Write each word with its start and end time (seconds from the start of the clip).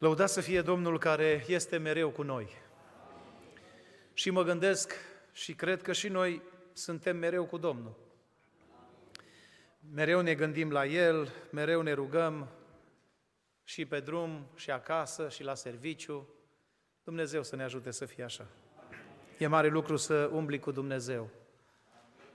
Lăudat 0.00 0.28
să 0.28 0.40
fie 0.40 0.62
Domnul 0.62 0.98
care 0.98 1.44
este 1.46 1.76
mereu 1.76 2.10
cu 2.10 2.22
noi. 2.22 2.48
Și 4.12 4.30
mă 4.30 4.42
gândesc 4.42 4.92
și 5.32 5.54
cred 5.54 5.82
că 5.82 5.92
și 5.92 6.08
noi 6.08 6.42
suntem 6.72 7.16
mereu 7.16 7.44
cu 7.44 7.58
Domnul. 7.58 7.96
Mereu 9.94 10.20
ne 10.20 10.34
gândim 10.34 10.70
la 10.70 10.86
El, 10.86 11.32
mereu 11.50 11.82
ne 11.82 11.92
rugăm 11.92 12.48
și 13.64 13.86
pe 13.86 14.00
drum, 14.00 14.46
și 14.54 14.70
acasă, 14.70 15.28
și 15.28 15.42
la 15.42 15.54
serviciu. 15.54 16.28
Dumnezeu 17.04 17.42
să 17.42 17.56
ne 17.56 17.62
ajute 17.62 17.90
să 17.90 18.04
fie 18.04 18.24
așa. 18.24 18.46
E 19.38 19.46
mare 19.46 19.68
lucru 19.68 19.96
să 19.96 20.30
umbli 20.32 20.58
cu 20.58 20.70
Dumnezeu. 20.70 21.30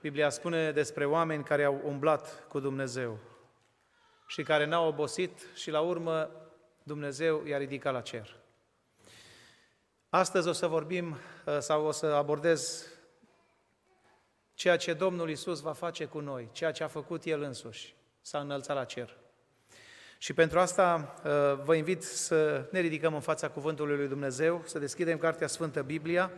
Biblia 0.00 0.28
spune 0.28 0.72
despre 0.72 1.06
oameni 1.06 1.44
care 1.44 1.64
au 1.64 1.80
umblat 1.84 2.46
cu 2.48 2.60
Dumnezeu 2.60 3.18
și 4.26 4.42
care 4.42 4.66
n-au 4.66 4.88
obosit 4.88 5.46
și 5.54 5.70
la 5.70 5.80
urmă 5.80 6.30
Dumnezeu 6.86 7.44
i-a 7.46 7.58
ridicat 7.58 7.92
la 7.92 8.00
cer. 8.00 8.36
Astăzi 10.08 10.48
o 10.48 10.52
să 10.52 10.66
vorbim 10.66 11.16
uh, 11.46 11.58
sau 11.58 11.84
o 11.84 11.90
să 11.90 12.06
abordez 12.06 12.86
ceea 14.54 14.76
ce 14.76 14.92
Domnul 14.92 15.30
Isus 15.30 15.60
va 15.60 15.72
face 15.72 16.04
cu 16.04 16.20
noi, 16.20 16.48
ceea 16.52 16.72
ce 16.72 16.82
a 16.82 16.88
făcut 16.88 17.24
El 17.24 17.42
însuși, 17.42 17.94
s-a 18.20 18.38
înălțat 18.38 18.76
la 18.76 18.84
cer. 18.84 19.16
Și 20.18 20.32
pentru 20.32 20.58
asta 20.58 21.14
uh, 21.24 21.64
vă 21.64 21.74
invit 21.74 22.02
să 22.02 22.68
ne 22.70 22.80
ridicăm 22.80 23.14
în 23.14 23.20
fața 23.20 23.50
Cuvântului 23.50 23.96
Lui 23.96 24.08
Dumnezeu, 24.08 24.62
să 24.64 24.78
deschidem 24.78 25.18
Cartea 25.18 25.46
Sfântă 25.46 25.82
Biblia, 25.82 26.30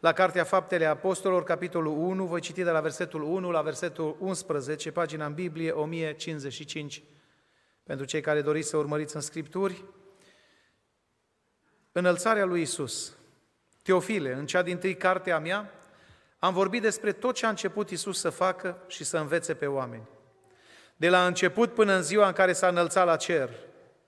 la 0.00 0.12
Cartea 0.12 0.44
Faptele 0.44 0.84
Apostolilor, 0.84 1.44
capitolul 1.44 1.96
1, 1.96 2.26
voi 2.26 2.40
citi 2.40 2.62
de 2.62 2.70
la 2.70 2.80
versetul 2.80 3.22
1 3.22 3.50
la 3.50 3.62
versetul 3.62 4.16
11, 4.20 4.92
pagina 4.92 5.26
în 5.26 5.34
Biblie 5.34 5.70
1055, 5.70 7.02
pentru 7.88 8.06
cei 8.06 8.20
care 8.20 8.42
doriți 8.42 8.68
să 8.68 8.76
urmăriți 8.76 9.14
în 9.14 9.20
Scripturi. 9.20 9.84
Înălțarea 11.92 12.44
lui 12.44 12.60
Isus. 12.60 13.16
Teofile, 13.82 14.32
în 14.32 14.46
cea 14.46 14.62
din 14.62 14.78
tâi 14.78 14.96
carte 14.96 15.30
a 15.30 15.38
mea, 15.38 15.72
am 16.38 16.52
vorbit 16.52 16.82
despre 16.82 17.12
tot 17.12 17.34
ce 17.34 17.46
a 17.46 17.48
început 17.48 17.90
Isus 17.90 18.20
să 18.20 18.30
facă 18.30 18.82
și 18.86 19.04
să 19.04 19.18
învețe 19.18 19.54
pe 19.54 19.66
oameni. 19.66 20.08
De 20.96 21.08
la 21.08 21.26
început 21.26 21.74
până 21.74 21.92
în 21.92 22.02
ziua 22.02 22.26
în 22.26 22.32
care 22.32 22.52
s-a 22.52 22.68
înălțat 22.68 23.06
la 23.06 23.16
cer, 23.16 23.50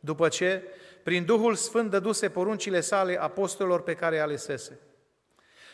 după 0.00 0.28
ce, 0.28 0.62
prin 1.02 1.24
Duhul 1.24 1.54
Sfânt, 1.54 1.90
dăduse 1.90 2.28
poruncile 2.28 2.80
sale 2.80 3.20
apostolilor 3.20 3.82
pe 3.82 3.94
care 3.94 4.18
alesese. 4.18 4.80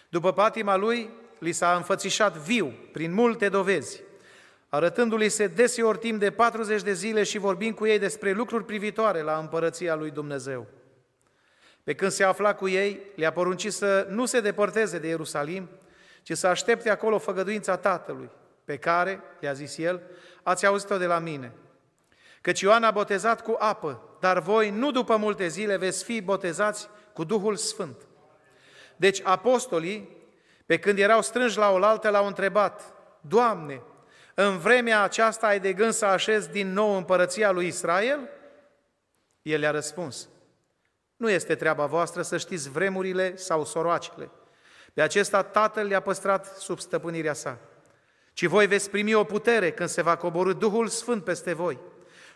După 0.08 0.32
patima 0.32 0.76
lui, 0.76 1.10
li 1.38 1.52
s-a 1.52 1.76
înfățișat 1.76 2.36
viu, 2.36 2.74
prin 2.92 3.12
multe 3.12 3.48
dovezi, 3.48 4.02
arătându-li 4.68 5.28
se 5.28 5.46
deseori 5.46 5.98
timp 5.98 6.20
de 6.20 6.30
40 6.30 6.82
de 6.82 6.92
zile 6.92 7.22
și 7.22 7.38
vorbind 7.38 7.74
cu 7.74 7.86
ei 7.86 7.98
despre 7.98 8.32
lucruri 8.32 8.64
privitoare 8.64 9.20
la 9.20 9.38
împărăția 9.38 9.94
lui 9.94 10.10
Dumnezeu. 10.10 10.66
Pe 11.84 11.94
când 11.94 12.10
se 12.10 12.24
afla 12.24 12.54
cu 12.54 12.68
ei, 12.68 13.00
le-a 13.16 13.32
poruncit 13.32 13.72
să 13.72 14.06
nu 14.10 14.26
se 14.26 14.40
depărteze 14.40 14.98
de 14.98 15.08
Ierusalim, 15.08 15.68
ci 16.22 16.32
să 16.32 16.46
aștepte 16.46 16.90
acolo 16.90 17.18
făgăduința 17.18 17.76
Tatălui, 17.76 18.30
pe 18.64 18.76
care, 18.76 19.22
i-a 19.40 19.52
zis 19.52 19.78
el, 19.78 20.02
ați 20.42 20.66
auzit-o 20.66 20.96
de 20.96 21.06
la 21.06 21.18
mine. 21.18 21.52
Căci 22.40 22.60
Ioan 22.60 22.84
a 22.84 22.90
botezat 22.90 23.42
cu 23.42 23.56
apă, 23.58 24.18
dar 24.20 24.40
voi 24.40 24.70
nu 24.70 24.90
după 24.90 25.16
multe 25.16 25.46
zile 25.46 25.76
veți 25.76 26.04
fi 26.04 26.20
botezați 26.20 26.88
cu 27.12 27.24
Duhul 27.24 27.56
Sfânt. 27.56 27.96
Deci 28.96 29.20
apostolii, 29.24 30.16
pe 30.66 30.78
când 30.78 30.98
erau 30.98 31.22
strânși 31.22 31.58
la 31.58 31.70
oaltă, 31.70 32.08
l-au 32.08 32.26
întrebat, 32.26 32.94
Doamne, 33.20 33.82
în 34.38 34.58
vremea 34.58 35.02
aceasta 35.02 35.46
ai 35.46 35.60
de 35.60 35.72
gând 35.72 35.92
să 35.92 36.04
așezi 36.04 36.50
din 36.50 36.72
nou 36.72 36.96
împărăția 36.96 37.50
lui 37.50 37.66
Israel? 37.66 38.28
El 39.42 39.62
i-a 39.62 39.70
răspuns, 39.70 40.28
nu 41.16 41.30
este 41.30 41.54
treaba 41.54 41.86
voastră 41.86 42.22
să 42.22 42.36
știți 42.36 42.70
vremurile 42.70 43.36
sau 43.36 43.64
soroacele. 43.64 44.30
De 44.94 45.02
acesta 45.02 45.42
Tatăl 45.42 45.86
le-a 45.86 46.00
păstrat 46.00 46.56
sub 46.58 46.78
stăpânirea 46.78 47.32
sa. 47.32 47.58
Ci 48.32 48.44
voi 48.44 48.66
veți 48.66 48.90
primi 48.90 49.14
o 49.14 49.24
putere 49.24 49.70
când 49.70 49.88
se 49.88 50.02
va 50.02 50.16
coborâ 50.16 50.52
Duhul 50.52 50.88
Sfânt 50.88 51.24
peste 51.24 51.52
voi 51.52 51.78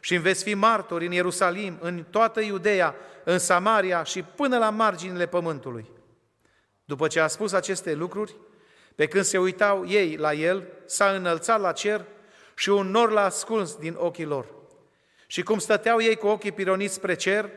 și 0.01 0.17
veți 0.17 0.43
fi 0.43 0.55
martori 0.55 1.07
în 1.07 1.13
Ierusalim, 1.13 1.79
în 1.81 2.05
toată 2.11 2.41
Iudeea, 2.41 2.95
în 3.25 3.39
Samaria 3.39 4.03
și 4.03 4.23
până 4.23 4.59
la 4.59 4.71
marginile 4.71 5.27
pământului. 5.27 5.91
După 6.85 7.07
ce 7.07 7.21
a 7.21 7.27
spus 7.27 7.53
aceste 7.53 7.95
lucruri, 7.95 8.37
pe 9.01 9.07
când 9.07 9.25
se 9.25 9.39
uitau 9.39 9.87
ei 9.87 10.17
la 10.17 10.33
el, 10.33 10.69
s-a 10.87 11.11
înălțat 11.11 11.61
la 11.61 11.73
cer 11.73 12.05
și 12.55 12.69
un 12.69 12.91
nor 12.91 13.11
l-a 13.11 13.25
ascuns 13.25 13.77
din 13.77 13.95
ochii 13.99 14.25
lor. 14.25 14.47
Și 15.27 15.43
cum 15.43 15.59
stăteau 15.59 16.01
ei 16.01 16.17
cu 16.17 16.27
ochii 16.27 16.53
pironiți 16.53 16.95
spre 16.95 17.15
cer, 17.15 17.51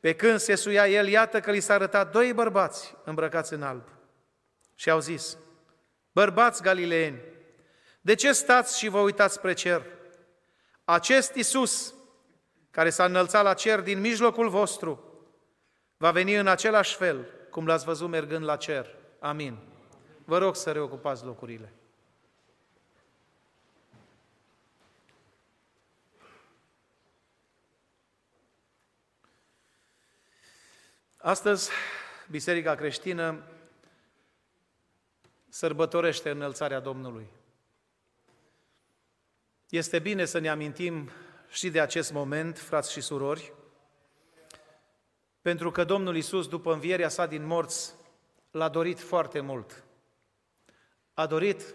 pe 0.00 0.14
când 0.14 0.38
se 0.38 0.54
suia 0.54 0.88
el, 0.88 1.06
iată 1.06 1.40
că 1.40 1.50
li 1.50 1.60
s-a 1.60 1.74
arătat 1.74 2.12
doi 2.12 2.32
bărbați 2.32 2.94
îmbrăcați 3.04 3.52
în 3.52 3.62
alb. 3.62 3.82
Și 4.74 4.90
au 4.90 5.00
zis, 5.00 5.36
bărbați 6.12 6.62
galileeni, 6.62 7.20
de 8.00 8.14
ce 8.14 8.32
stați 8.32 8.78
și 8.78 8.88
vă 8.88 8.98
uitați 8.98 9.34
spre 9.34 9.52
cer? 9.52 9.82
Acest 10.84 11.34
Isus, 11.34 11.94
care 12.70 12.90
s-a 12.90 13.04
înălțat 13.04 13.42
la 13.42 13.54
cer 13.54 13.80
din 13.80 14.00
mijlocul 14.00 14.48
vostru, 14.48 15.22
va 15.96 16.10
veni 16.10 16.34
în 16.34 16.46
același 16.46 16.96
fel 16.96 17.26
cum 17.50 17.66
l-ați 17.66 17.84
văzut 17.84 18.08
mergând 18.08 18.44
la 18.44 18.56
cer. 18.56 18.86
Amin. 19.20 19.72
Vă 20.24 20.38
rog 20.38 20.56
să 20.56 20.72
reocupați 20.72 21.24
locurile. 21.24 21.72
Astăzi, 31.16 31.70
Biserica 32.30 32.74
creștină 32.74 33.42
sărbătorește 35.48 36.30
înălțarea 36.30 36.80
Domnului. 36.80 37.26
Este 39.68 39.98
bine 39.98 40.24
să 40.24 40.38
ne 40.38 40.48
amintim 40.48 41.10
și 41.48 41.70
de 41.70 41.80
acest 41.80 42.12
moment, 42.12 42.58
frați 42.58 42.92
și 42.92 43.00
surori, 43.00 43.52
pentru 45.42 45.70
că 45.70 45.84
Domnul 45.84 46.16
Isus, 46.16 46.48
după 46.48 46.72
învierea 46.72 47.08
sa 47.08 47.26
din 47.26 47.46
morți, 47.46 47.94
l-a 48.50 48.68
dorit 48.68 49.00
foarte 49.00 49.40
mult. 49.40 49.84
A 51.14 51.26
dorit 51.26 51.74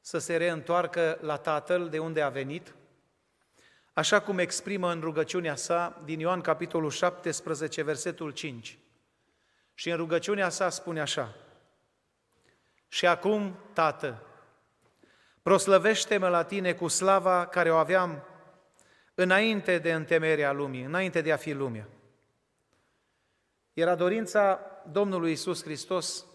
să 0.00 0.18
se 0.18 0.36
reîntoarcă 0.36 1.18
la 1.20 1.36
Tatăl 1.36 1.88
de 1.88 1.98
unde 1.98 2.22
a 2.22 2.28
venit, 2.28 2.74
așa 3.92 4.20
cum 4.20 4.38
exprimă 4.38 4.92
în 4.92 5.00
rugăciunea 5.00 5.56
sa 5.56 6.00
din 6.04 6.20
Ioan 6.20 6.40
capitolul 6.40 6.90
17, 6.90 7.82
versetul 7.82 8.30
5. 8.30 8.78
Și 9.74 9.90
în 9.90 9.96
rugăciunea 9.96 10.48
sa 10.48 10.68
spune 10.68 11.00
așa, 11.00 11.34
Și 12.88 13.06
acum, 13.06 13.58
Tată, 13.72 14.22
proslăvește-mă 15.42 16.28
la 16.28 16.44
tine 16.44 16.74
cu 16.74 16.88
slava 16.88 17.46
care 17.46 17.70
o 17.70 17.76
aveam 17.76 18.24
înainte 19.14 19.78
de 19.78 19.92
întemerea 19.92 20.52
lumii, 20.52 20.82
înainte 20.82 21.20
de 21.20 21.32
a 21.32 21.36
fi 21.36 21.52
lumea. 21.52 21.88
Era 23.72 23.94
dorința 23.94 24.60
Domnului 24.90 25.32
Isus 25.32 25.62
Hristos 25.62 26.26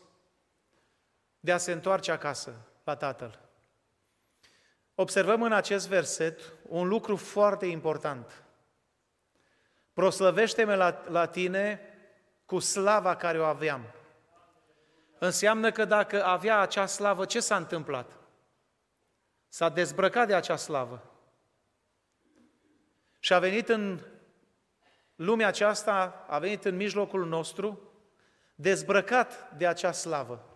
de 1.43 1.51
a 1.51 1.57
se 1.57 1.71
întoarce 1.71 2.11
acasă 2.11 2.53
la 2.83 2.95
Tatăl. 2.95 3.39
Observăm 4.95 5.41
în 5.41 5.51
acest 5.51 5.87
verset 5.87 6.53
un 6.67 6.87
lucru 6.87 7.15
foarte 7.15 7.65
important. 7.65 8.43
Proslăvește-mă 9.93 10.75
la, 10.75 11.03
la 11.07 11.25
tine 11.25 11.79
cu 12.45 12.59
slava 12.59 13.15
care 13.15 13.39
o 13.39 13.43
aveam. 13.43 13.81
Înseamnă 15.19 15.71
că 15.71 15.85
dacă 15.85 16.23
avea 16.23 16.59
acea 16.59 16.85
slavă, 16.85 17.25
ce 17.25 17.39
s-a 17.39 17.55
întâmplat? 17.55 18.17
S-a 19.47 19.69
dezbrăcat 19.69 20.27
de 20.27 20.35
acea 20.35 20.55
slavă. 20.55 21.11
Și 23.19 23.33
a 23.33 23.39
venit 23.39 23.69
în 23.69 23.99
lumea 25.15 25.47
aceasta 25.47 26.25
a 26.27 26.39
venit 26.39 26.65
în 26.65 26.75
mijlocul 26.75 27.25
nostru 27.25 27.91
dezbrăcat 28.55 29.51
de 29.57 29.67
acea 29.67 29.91
slavă. 29.91 30.47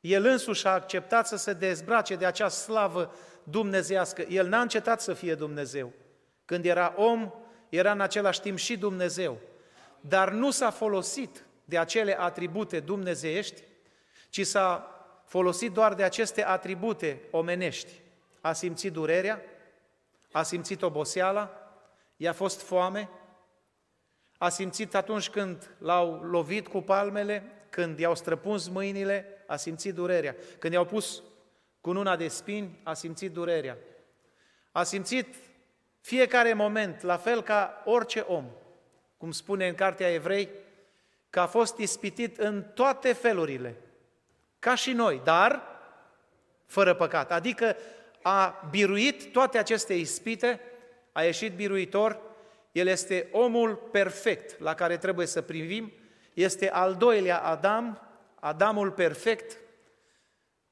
El 0.00 0.24
însuși 0.24 0.66
a 0.66 0.70
acceptat 0.70 1.26
să 1.26 1.36
se 1.36 1.52
dezbrace 1.52 2.16
de 2.16 2.26
acea 2.26 2.48
slavă 2.48 3.14
dumnezească. 3.42 4.22
El 4.22 4.46
n-a 4.46 4.60
încetat 4.60 5.00
să 5.00 5.14
fie 5.14 5.34
Dumnezeu. 5.34 5.92
Când 6.44 6.64
era 6.64 6.94
om, 6.96 7.30
era 7.68 7.92
în 7.92 8.00
același 8.00 8.40
timp 8.40 8.58
și 8.58 8.78
Dumnezeu. 8.78 9.38
Dar 10.00 10.30
nu 10.30 10.50
s-a 10.50 10.70
folosit 10.70 11.44
de 11.64 11.78
acele 11.78 12.20
atribute 12.20 12.80
dumnezeiești, 12.80 13.62
ci 14.28 14.46
s-a 14.46 14.94
folosit 15.24 15.72
doar 15.72 15.94
de 15.94 16.02
aceste 16.02 16.44
atribute 16.44 17.20
omenești. 17.30 17.92
A 18.40 18.52
simțit 18.52 18.92
durerea, 18.92 19.42
a 20.32 20.42
simțit 20.42 20.82
oboseala, 20.82 21.50
i-a 22.16 22.32
fost 22.32 22.60
foame, 22.62 23.08
a 24.38 24.48
simțit 24.48 24.94
atunci 24.94 25.30
când 25.30 25.76
l-au 25.78 26.12
lovit 26.22 26.68
cu 26.68 26.80
palmele, 26.80 27.59
când 27.70 27.98
i-au 27.98 28.14
străpuns 28.14 28.68
mâinile, 28.68 29.44
a 29.46 29.56
simțit 29.56 29.94
durerea. 29.94 30.36
Când 30.58 30.72
i-au 30.72 30.84
pus 30.84 31.22
cu 31.80 31.90
una 31.90 32.16
de 32.16 32.28
spini, 32.28 32.80
a 32.82 32.94
simțit 32.94 33.32
durerea. 33.32 33.76
A 34.72 34.82
simțit 34.82 35.34
fiecare 36.00 36.52
moment, 36.52 37.02
la 37.02 37.16
fel 37.16 37.42
ca 37.42 37.82
orice 37.84 38.20
om, 38.20 38.44
cum 39.16 39.30
spune 39.30 39.68
în 39.68 39.74
Cartea 39.74 40.12
Evrei, 40.12 40.48
că 41.30 41.40
a 41.40 41.46
fost 41.46 41.78
ispitit 41.78 42.38
în 42.38 42.64
toate 42.74 43.12
felurile, 43.12 43.76
ca 44.58 44.74
și 44.74 44.92
noi, 44.92 45.20
dar 45.24 45.62
fără 46.66 46.94
păcat. 46.94 47.32
Adică 47.32 47.76
a 48.22 48.68
biruit 48.70 49.32
toate 49.32 49.58
aceste 49.58 49.94
ispite, 49.94 50.60
a 51.12 51.22
ieșit 51.22 51.54
biruitor, 51.54 52.20
el 52.72 52.86
este 52.86 53.28
omul 53.32 53.74
perfect 53.74 54.60
la 54.60 54.74
care 54.74 54.96
trebuie 54.96 55.26
să 55.26 55.40
privim, 55.40 55.92
este 56.42 56.70
al 56.70 56.94
doilea 56.94 57.38
Adam, 57.38 58.00
Adamul 58.40 58.90
perfect. 58.90 59.56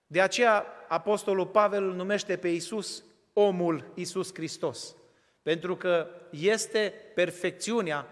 De 0.06 0.20
aceea 0.20 0.66
Apostolul 0.88 1.46
Pavel 1.46 1.82
îl 1.84 1.94
numește 1.94 2.36
pe 2.36 2.48
Isus 2.48 3.02
omul 3.32 3.84
Isus 3.94 4.34
Hristos, 4.34 4.94
pentru 5.42 5.76
că 5.76 6.08
este 6.30 6.94
perfecțiunea 7.14 8.06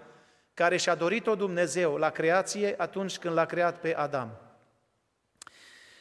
care 0.55 0.77
și-a 0.77 0.95
dorit-o 0.95 1.35
Dumnezeu 1.35 1.97
la 1.97 2.11
creație 2.11 2.75
atunci 2.79 3.19
când 3.19 3.35
l-a 3.35 3.45
creat 3.45 3.81
pe 3.81 3.95
Adam. 3.95 4.31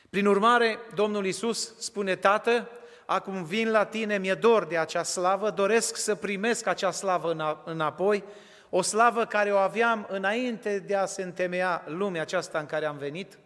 Prin 0.09 0.25
urmare, 0.25 0.79
Domnul 0.93 1.25
Isus 1.25 1.77
spune, 1.77 2.15
Tată, 2.15 2.69
acum 3.05 3.43
vin 3.43 3.71
la 3.71 3.85
tine, 3.85 4.17
mi-e 4.17 4.33
dor 4.33 4.65
de 4.65 4.77
acea 4.77 5.03
slavă, 5.03 5.49
doresc 5.49 5.95
să 5.95 6.15
primesc 6.15 6.67
acea 6.67 6.91
slavă 6.91 7.61
înapoi, 7.65 8.23
o 8.77 8.81
slavă 8.81 9.25
care 9.25 9.53
o 9.53 9.57
aveam 9.57 10.05
înainte 10.09 10.79
de 10.79 10.95
a 10.95 11.05
se 11.05 11.23
întemeia 11.23 11.83
lumea 11.85 12.21
aceasta 12.21 12.59
în 12.59 12.65
care 12.65 12.85
am 12.85 12.97
venit, 12.97 13.39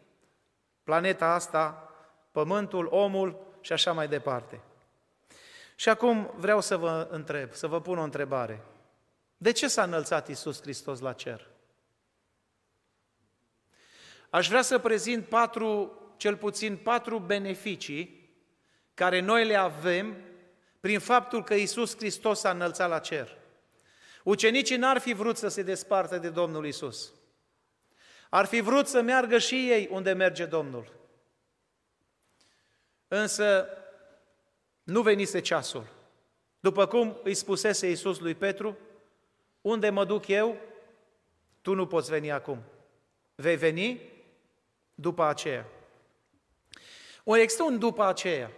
planeta 0.83 1.33
asta, 1.33 1.91
pământul, 2.31 2.85
omul 2.85 3.39
și 3.61 3.73
așa 3.73 3.91
mai 3.91 4.07
departe. 4.07 4.61
Și 5.75 5.89
acum 5.89 6.31
vreau 6.35 6.61
să 6.61 6.77
vă 6.77 7.07
întreb, 7.11 7.53
să 7.53 7.67
vă 7.67 7.81
pun 7.81 7.97
o 7.97 8.03
întrebare. 8.03 8.61
De 9.37 9.51
ce 9.51 9.67
s-a 9.67 9.83
înălțat 9.83 10.27
Iisus 10.27 10.61
Hristos 10.61 10.99
la 10.99 11.13
cer? 11.13 11.47
Aș 14.29 14.47
vrea 14.47 14.61
să 14.61 14.79
prezint 14.79 15.25
patru, 15.25 15.99
cel 16.17 16.37
puțin 16.37 16.77
patru 16.77 17.19
beneficii 17.19 18.29
care 18.93 19.19
noi 19.19 19.45
le 19.45 19.55
avem 19.55 20.17
prin 20.79 20.99
faptul 20.99 21.43
că 21.43 21.53
Iisus 21.53 21.95
Hristos 21.95 22.39
s-a 22.39 22.49
înălțat 22.49 22.89
la 22.89 22.99
cer. 22.99 23.38
Ucenicii 24.23 24.77
n-ar 24.77 24.97
fi 24.97 25.13
vrut 25.13 25.37
să 25.37 25.47
se 25.47 25.61
despartă 25.61 26.17
de 26.17 26.29
Domnul 26.29 26.65
Isus. 26.65 27.13
Ar 28.29 28.45
fi 28.45 28.59
vrut 28.59 28.87
să 28.87 29.01
meargă 29.01 29.37
și 29.37 29.69
ei 29.69 29.87
unde 29.91 30.11
merge 30.11 30.45
Domnul. 30.45 30.93
Însă 33.07 33.67
nu 34.83 35.01
venise 35.01 35.39
ceasul. 35.39 35.87
După 36.59 36.87
cum 36.87 37.19
îi 37.23 37.33
spusese 37.33 37.87
Iisus 37.87 38.19
lui 38.19 38.35
Petru, 38.35 38.77
unde 39.61 39.89
mă 39.89 40.05
duc 40.05 40.27
eu, 40.27 40.57
tu 41.61 41.73
nu 41.73 41.87
poți 41.87 42.09
veni 42.09 42.31
acum. 42.31 42.63
Vei 43.35 43.55
veni 43.55 44.01
după 44.95 45.23
aceea. 45.23 45.65
O 47.23 47.37
există 47.37 47.63
un 47.63 47.79
după 47.79 48.03
aceea. 48.03 48.51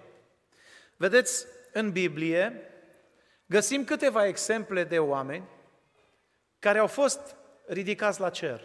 Vedeți, 0.98 1.46
în 1.74 1.92
Biblie 1.92 2.71
găsim 3.52 3.84
câteva 3.84 4.28
exemple 4.28 4.84
de 4.84 5.00
oameni 5.00 5.44
care 6.60 6.80
au 6.80 6.88
fost 6.88 7.36
ridicați 7.66 8.20
la 8.20 8.30
cer 8.30 8.62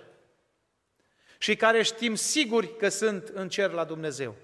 și 1.39 1.57
care 1.57 1.83
știm 1.83 2.15
siguri 2.15 2.77
că 2.77 2.89
sunt 2.89 3.29
în 3.29 3.49
cer 3.49 3.71
la 3.71 3.85
Dumnezeu. 3.85 4.35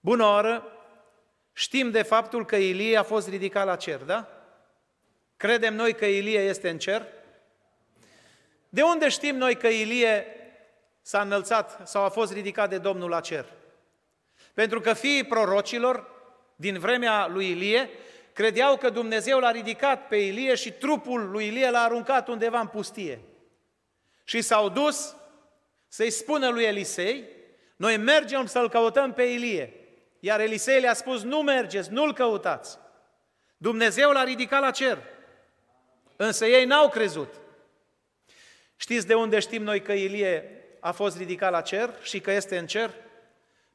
Bună 0.00 0.24
oră, 0.24 0.72
știm 1.52 1.90
de 1.90 2.02
faptul 2.02 2.44
că 2.44 2.56
Ilie 2.56 2.96
a 2.96 3.02
fost 3.02 3.28
ridicat 3.28 3.66
la 3.66 3.76
cer, 3.76 4.00
da? 4.00 4.28
Credem 5.36 5.74
noi 5.74 5.94
că 5.94 6.04
Ilie 6.04 6.40
este 6.40 6.68
în 6.68 6.78
cer? 6.78 7.06
De 8.68 8.82
unde 8.82 9.08
știm 9.08 9.36
noi 9.36 9.56
că 9.56 9.66
Ilie 9.66 10.26
s-a 11.02 11.20
înălțat 11.20 11.88
sau 11.88 12.04
a 12.04 12.08
fost 12.08 12.32
ridicat 12.32 12.70
de 12.70 12.78
Domnul 12.78 13.10
la 13.10 13.20
cer? 13.20 13.46
Pentru 14.54 14.80
că 14.80 14.92
fiii 14.92 15.24
prorocilor 15.24 16.10
din 16.56 16.78
vremea 16.78 17.26
lui 17.26 17.50
Ilie 17.50 17.90
credeau 18.36 18.76
că 18.76 18.90
Dumnezeu 18.90 19.38
l-a 19.38 19.50
ridicat 19.50 20.08
pe 20.08 20.16
Ilie 20.16 20.54
și 20.54 20.72
trupul 20.72 21.30
lui 21.30 21.46
Ilie 21.46 21.70
l-a 21.70 21.82
aruncat 21.82 22.28
undeva 22.28 22.60
în 22.60 22.66
pustie. 22.66 23.20
Și 24.24 24.42
s-au 24.42 24.68
dus 24.68 25.16
să-i 25.88 26.10
spună 26.10 26.48
lui 26.48 26.64
Elisei, 26.64 27.24
noi 27.76 27.96
mergem 27.96 28.46
să-l 28.46 28.68
căutăm 28.68 29.12
pe 29.12 29.22
Ilie. 29.22 29.74
Iar 30.20 30.40
Elisei 30.40 30.80
le-a 30.80 30.94
spus, 30.94 31.22
nu 31.22 31.42
mergeți, 31.42 31.92
nu-l 31.92 32.14
căutați. 32.14 32.78
Dumnezeu 33.56 34.10
l-a 34.10 34.24
ridicat 34.24 34.60
la 34.60 34.70
cer. 34.70 34.98
Însă 36.16 36.46
ei 36.46 36.64
n-au 36.64 36.88
crezut. 36.88 37.34
Știți 38.76 39.06
de 39.06 39.14
unde 39.14 39.38
știm 39.38 39.62
noi 39.62 39.82
că 39.82 39.92
Ilie 39.92 40.64
a 40.80 40.92
fost 40.92 41.16
ridicat 41.16 41.50
la 41.50 41.60
cer 41.60 41.94
și 42.02 42.20
că 42.20 42.30
este 42.30 42.58
în 42.58 42.66
cer? 42.66 42.94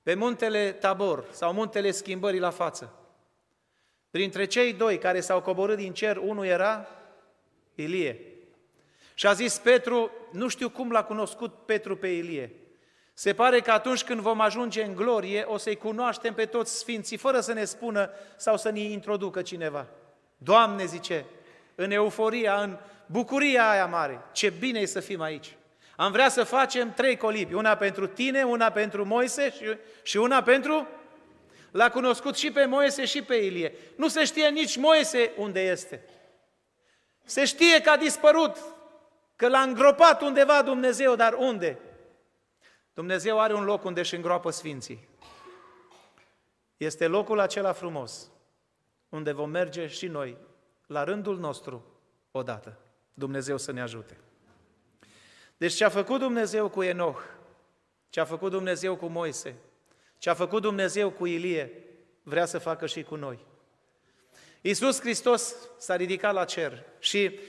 Pe 0.03 0.13
muntele 0.13 0.71
Tabor 0.71 1.25
sau 1.31 1.53
muntele 1.53 1.91
schimbării 1.91 2.39
la 2.39 2.49
față. 2.49 2.95
Printre 4.11 4.45
cei 4.45 4.73
doi 4.73 4.97
care 4.97 5.19
s-au 5.19 5.41
coborât 5.41 5.77
din 5.77 5.93
cer, 5.93 6.17
unul 6.17 6.45
era 6.45 6.87
Ilie. 7.75 8.19
Și 9.13 9.27
a 9.27 9.33
zis 9.33 9.57
Petru, 9.57 10.11
nu 10.31 10.47
știu 10.47 10.69
cum 10.69 10.91
l-a 10.91 11.03
cunoscut 11.03 11.53
Petru 11.65 11.97
pe 11.97 12.07
Ilie. 12.07 12.51
Se 13.13 13.33
pare 13.33 13.59
că 13.59 13.71
atunci 13.71 14.03
când 14.03 14.19
vom 14.19 14.41
ajunge 14.41 14.83
în 14.83 14.95
glorie, 14.95 15.43
o 15.47 15.57
să-i 15.57 15.75
cunoaștem 15.75 16.33
pe 16.33 16.45
toți 16.45 16.77
sfinții, 16.77 17.17
fără 17.17 17.39
să 17.39 17.53
ne 17.53 17.63
spună 17.63 18.09
sau 18.35 18.57
să 18.57 18.69
ne 18.69 18.79
introducă 18.79 19.41
cineva. 19.41 19.87
Doamne, 20.37 20.85
zice, 20.85 21.25
în 21.75 21.91
euforia, 21.91 22.61
în 22.61 22.77
bucuria 23.05 23.69
aia 23.69 23.85
mare. 23.85 24.21
Ce 24.31 24.49
bine 24.49 24.79
e 24.79 24.85
să 24.85 24.99
fim 24.99 25.21
aici. 25.21 25.55
Am 25.95 26.11
vrea 26.11 26.29
să 26.29 26.43
facem 26.43 26.93
trei 26.93 27.17
colibi, 27.17 27.53
una 27.53 27.75
pentru 27.75 28.07
tine, 28.07 28.43
una 28.43 28.69
pentru 28.69 29.05
Moise 29.05 29.51
și, 29.51 29.77
și 30.03 30.17
una 30.17 30.43
pentru... 30.43 30.87
L-a 31.71 31.89
cunoscut 31.89 32.35
și 32.35 32.51
pe 32.51 32.65
Moise 32.65 33.05
și 33.05 33.21
pe 33.21 33.35
Ilie. 33.35 33.75
Nu 33.95 34.07
se 34.07 34.25
știe 34.25 34.49
nici 34.49 34.77
Moise 34.77 35.31
unde 35.37 35.61
este. 35.61 36.05
Se 37.23 37.45
știe 37.45 37.81
că 37.81 37.89
a 37.89 37.97
dispărut, 37.97 38.57
că 39.35 39.47
l-a 39.47 39.61
îngropat 39.61 40.21
undeva 40.21 40.61
Dumnezeu, 40.61 41.15
dar 41.15 41.33
unde? 41.33 41.79
Dumnezeu 42.93 43.39
are 43.39 43.53
un 43.53 43.63
loc 43.63 43.83
unde 43.83 43.99
își 43.99 44.15
îngroapă 44.15 44.49
sfinții. 44.49 45.09
Este 46.77 47.07
locul 47.07 47.39
acela 47.39 47.71
frumos, 47.71 48.31
unde 49.09 49.31
vom 49.31 49.49
merge 49.49 49.87
și 49.87 50.07
noi 50.07 50.37
la 50.87 51.03
rândul 51.03 51.39
nostru 51.39 51.85
odată. 52.31 52.77
Dumnezeu 53.13 53.57
să 53.57 53.71
ne 53.71 53.81
ajute. 53.81 54.17
Deci 55.57 55.73
ce 55.73 55.83
a 55.85 55.89
făcut 55.89 56.19
Dumnezeu 56.19 56.69
cu 56.69 56.81
Enoch, 56.81 57.21
ce 58.09 58.19
a 58.19 58.25
făcut 58.25 58.51
Dumnezeu 58.51 58.95
cu 58.95 59.05
Moise, 59.05 59.55
ce 60.21 60.29
a 60.29 60.33
făcut 60.33 60.61
Dumnezeu 60.61 61.11
cu 61.11 61.25
Ilie, 61.25 61.83
vrea 62.23 62.45
să 62.45 62.57
facă 62.57 62.85
și 62.85 63.03
cu 63.03 63.15
noi. 63.15 63.45
Iisus 64.61 64.99
Hristos 64.99 65.55
s-a 65.77 65.95
ridicat 65.95 66.33
la 66.33 66.45
cer 66.45 66.83
și 66.99 67.39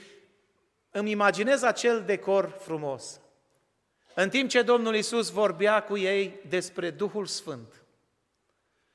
îmi 0.91 1.11
imaginez 1.11 1.61
acel 1.61 2.03
decor 2.03 2.57
frumos. 2.59 3.19
În 4.13 4.29
timp 4.29 4.49
ce 4.49 4.61
Domnul 4.61 4.95
Iisus 4.95 5.29
vorbea 5.29 5.83
cu 5.83 5.97
ei 5.97 6.39
despre 6.49 6.89
Duhul 6.89 7.25
Sfânt 7.25 7.83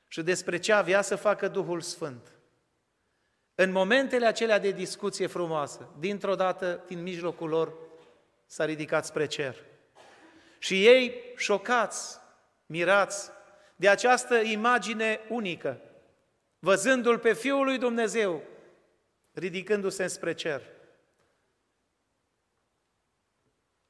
și 0.07 0.21
despre 0.21 0.59
ce 0.59 0.71
avea 0.71 1.01
să 1.01 1.15
facă 1.15 1.47
Duhul 1.47 1.81
Sfânt, 1.81 2.31
în 3.55 3.71
momentele 3.71 4.25
acelea 4.25 4.59
de 4.59 4.71
discuție 4.71 5.27
frumoasă, 5.27 5.89
dintr-o 5.99 6.35
dată, 6.35 6.83
din 6.87 7.01
mijlocul 7.01 7.49
lor, 7.49 7.73
s-a 8.45 8.65
ridicat 8.65 9.05
spre 9.05 9.25
cer. 9.25 9.55
Și 10.57 10.85
ei, 10.85 11.33
șocați, 11.35 12.17
mirați 12.65 13.37
de 13.79 13.89
această 13.89 14.35
imagine 14.35 15.19
unică, 15.29 15.81
văzându-L 16.59 17.19
pe 17.19 17.33
Fiul 17.33 17.65
lui 17.65 17.77
Dumnezeu, 17.77 18.43
ridicându-se 19.31 20.07
spre 20.07 20.33
cer, 20.33 20.61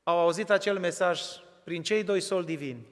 au 0.04 0.18
auzit 0.18 0.50
acel 0.50 0.80
mesaj 0.80 1.22
prin 1.64 1.84
cei 1.84 2.04
doi 2.04 2.22
soli 2.22 2.46
divini, 2.46 2.88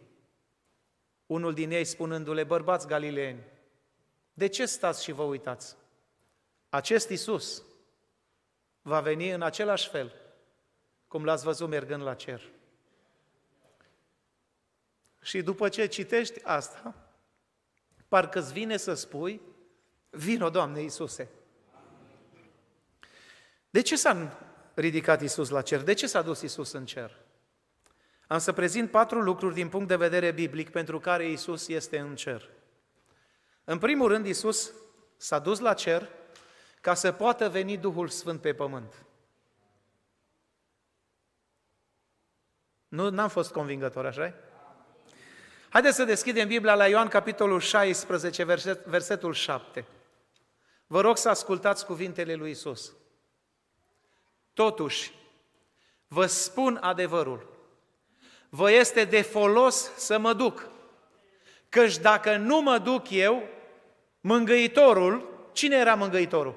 unul 1.25 1.53
din 1.53 1.71
ei 1.71 1.85
spunându-le, 1.85 2.43
bărbați 2.43 2.87
galileeni, 2.87 3.43
de 4.33 4.47
ce 4.47 4.65
stați 4.65 5.03
și 5.03 5.11
vă 5.11 5.23
uitați? 5.23 5.75
Acest 6.69 7.09
Isus 7.09 7.63
va 8.81 9.01
veni 9.01 9.29
în 9.29 9.41
același 9.41 9.89
fel 9.89 10.13
cum 11.07 11.25
l-ați 11.25 11.43
văzut 11.43 11.69
mergând 11.69 12.03
la 12.03 12.13
cer. 12.15 12.41
Și 15.27 15.41
după 15.41 15.69
ce 15.69 15.86
citești 15.86 16.43
asta, 16.43 16.96
parcă 18.07 18.39
îți 18.39 18.53
vine 18.53 18.77
să 18.77 18.93
spui, 18.93 19.41
vino, 20.10 20.50
Doamne 20.50 20.81
Iisuse. 20.81 21.29
De 23.69 23.81
ce 23.81 23.96
s-a 23.96 24.38
ridicat 24.74 25.22
Iisus 25.22 25.50
la 25.50 25.62
cer? 25.62 25.81
De 25.81 25.93
ce 25.93 26.07
s-a 26.07 26.22
dus 26.22 26.41
Iisus 26.41 26.72
în 26.72 26.86
cer? 26.86 27.17
Am 28.27 28.38
să 28.38 28.51
prezint 28.53 28.91
patru 28.91 29.22
lucruri 29.22 29.53
din 29.53 29.69
punct 29.69 29.88
de 29.88 29.96
vedere 29.96 30.31
biblic 30.31 30.69
pentru 30.69 31.00
care 31.00 31.25
Iisus 31.25 31.67
este 31.67 32.00
în 32.00 32.15
cer. 32.15 32.50
În 33.63 33.77
primul 33.77 34.07
rând, 34.07 34.25
Iisus 34.25 34.74
s-a 35.17 35.39
dus 35.39 35.60
la 35.60 35.74
cer 35.74 36.10
ca 36.81 36.93
să 36.93 37.12
poată 37.12 37.50
veni 37.50 37.77
Duhul 37.77 38.07
Sfânt 38.07 38.41
pe 38.41 38.53
pământ. 38.53 39.05
Nu, 42.88 43.10
n-am 43.10 43.29
fost 43.29 43.51
convingător, 43.51 44.05
așa 44.05 44.46
Haideți 45.69 45.95
să 45.95 46.03
deschidem 46.03 46.47
Biblia 46.47 46.75
la 46.75 46.88
Ioan, 46.88 47.07
capitolul 47.07 47.59
16, 47.59 48.43
verset, 48.43 48.86
versetul 48.86 49.33
7. 49.33 49.86
Vă 50.88 51.01
rog 51.01 51.17
să 51.17 51.29
ascultați 51.29 51.86
cuvintele 51.86 52.36
lui 52.36 52.50
Isus. 52.50 52.93
Totuși, 54.53 55.12
vă 56.07 56.25
spun 56.25 56.77
adevărul. 56.81 57.55
Vă 58.50 58.71
este 58.71 59.03
de 59.03 59.21
folos 59.21 59.91
să 59.95 60.19
mă 60.19 60.33
duc. 60.33 60.67
Căci 61.69 61.97
dacă 61.97 62.36
nu 62.36 62.62
mă 62.62 62.77
duc 62.77 63.09
eu, 63.09 63.43
mângâitorul, 64.21 65.29
cine 65.51 65.75
era 65.75 65.95
mângâitorul? 65.95 66.55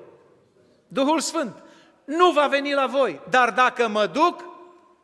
Duhul 0.89 1.21
Sfânt. 1.21 1.63
Nu 2.05 2.31
va 2.31 2.47
veni 2.47 2.73
la 2.73 2.87
voi, 2.87 3.21
dar 3.29 3.51
dacă 3.51 3.89
mă 3.89 4.07
duc, 4.07 4.45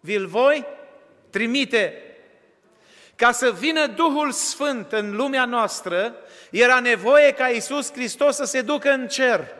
vi-l 0.01 0.27
voi 0.27 0.67
trimite. 1.31 2.06
Ca 3.17 3.33
să 3.33 3.53
vină 3.53 3.87
Duhul 3.87 4.33
Sfânt 4.33 4.93
în 4.93 5.17
lumea 5.17 5.45
noastră, 5.45 6.15
era 6.51 6.81
nevoie 6.81 7.33
ca 7.33 7.49
Isus 7.49 7.93
Hristos 7.93 8.37
să 8.37 8.45
se 8.45 8.63
ducă 8.63 8.91
în 8.91 9.09
cer. 9.09 9.55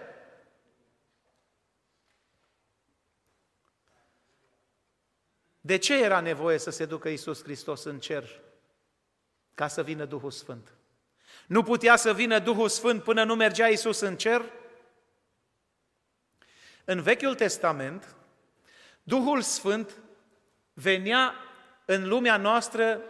De 5.61 5.77
ce 5.77 6.03
era 6.03 6.21
nevoie 6.21 6.59
să 6.59 6.71
se 6.71 6.85
ducă 6.85 7.09
Isus 7.09 7.43
Hristos 7.43 7.85
în 7.85 7.99
cer? 7.99 8.41
Ca 9.55 9.69
să 9.69 9.83
vină 9.83 10.05
Duhul 10.05 10.31
Sfânt. 10.31 10.73
Nu 11.47 11.63
putea 11.63 11.97
să 11.97 12.15
vină 12.15 12.39
Duhul 12.39 12.69
Sfânt 12.69 13.03
până 13.03 13.25
nu 13.25 13.35
mergea 13.35 13.69
Isus 13.69 14.01
în 14.01 14.17
cer? 14.17 14.45
În 16.85 17.03
Vechiul 17.03 17.35
Testament, 17.35 18.15
Duhul 19.03 19.43
Sfânt 19.43 19.99
venea 20.73 21.35
în 21.85 22.09
lumea 22.09 22.37
noastră 22.37 23.01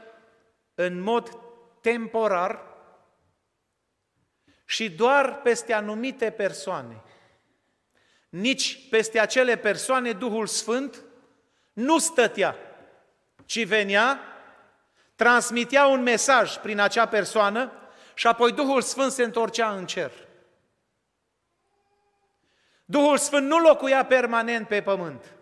în 0.79 1.01
mod 1.01 1.39
temporar 1.81 2.61
și 4.65 4.91
doar 4.91 5.41
peste 5.41 5.73
anumite 5.73 6.31
persoane. 6.31 7.03
Nici 8.29 8.89
peste 8.89 9.19
acele 9.19 9.57
persoane 9.57 10.13
Duhul 10.13 10.47
Sfânt 10.47 11.03
nu 11.73 11.99
stătea, 11.99 12.57
ci 13.45 13.67
venea, 13.67 14.21
transmitea 15.15 15.87
un 15.87 16.03
mesaj 16.03 16.57
prin 16.57 16.79
acea 16.79 17.09
persoană 17.09 17.73
și 18.15 18.27
apoi 18.27 18.53
Duhul 18.53 18.83
Sfânt 18.83 19.13
se 19.13 19.23
întorcea 19.23 19.71
în 19.71 19.87
cer. 19.87 20.13
Duhul 22.85 23.19
Sfânt 23.19 23.47
nu 23.47 23.59
locuia 23.59 24.05
permanent 24.05 24.69
pe 24.69 24.83
pământ, 24.83 25.35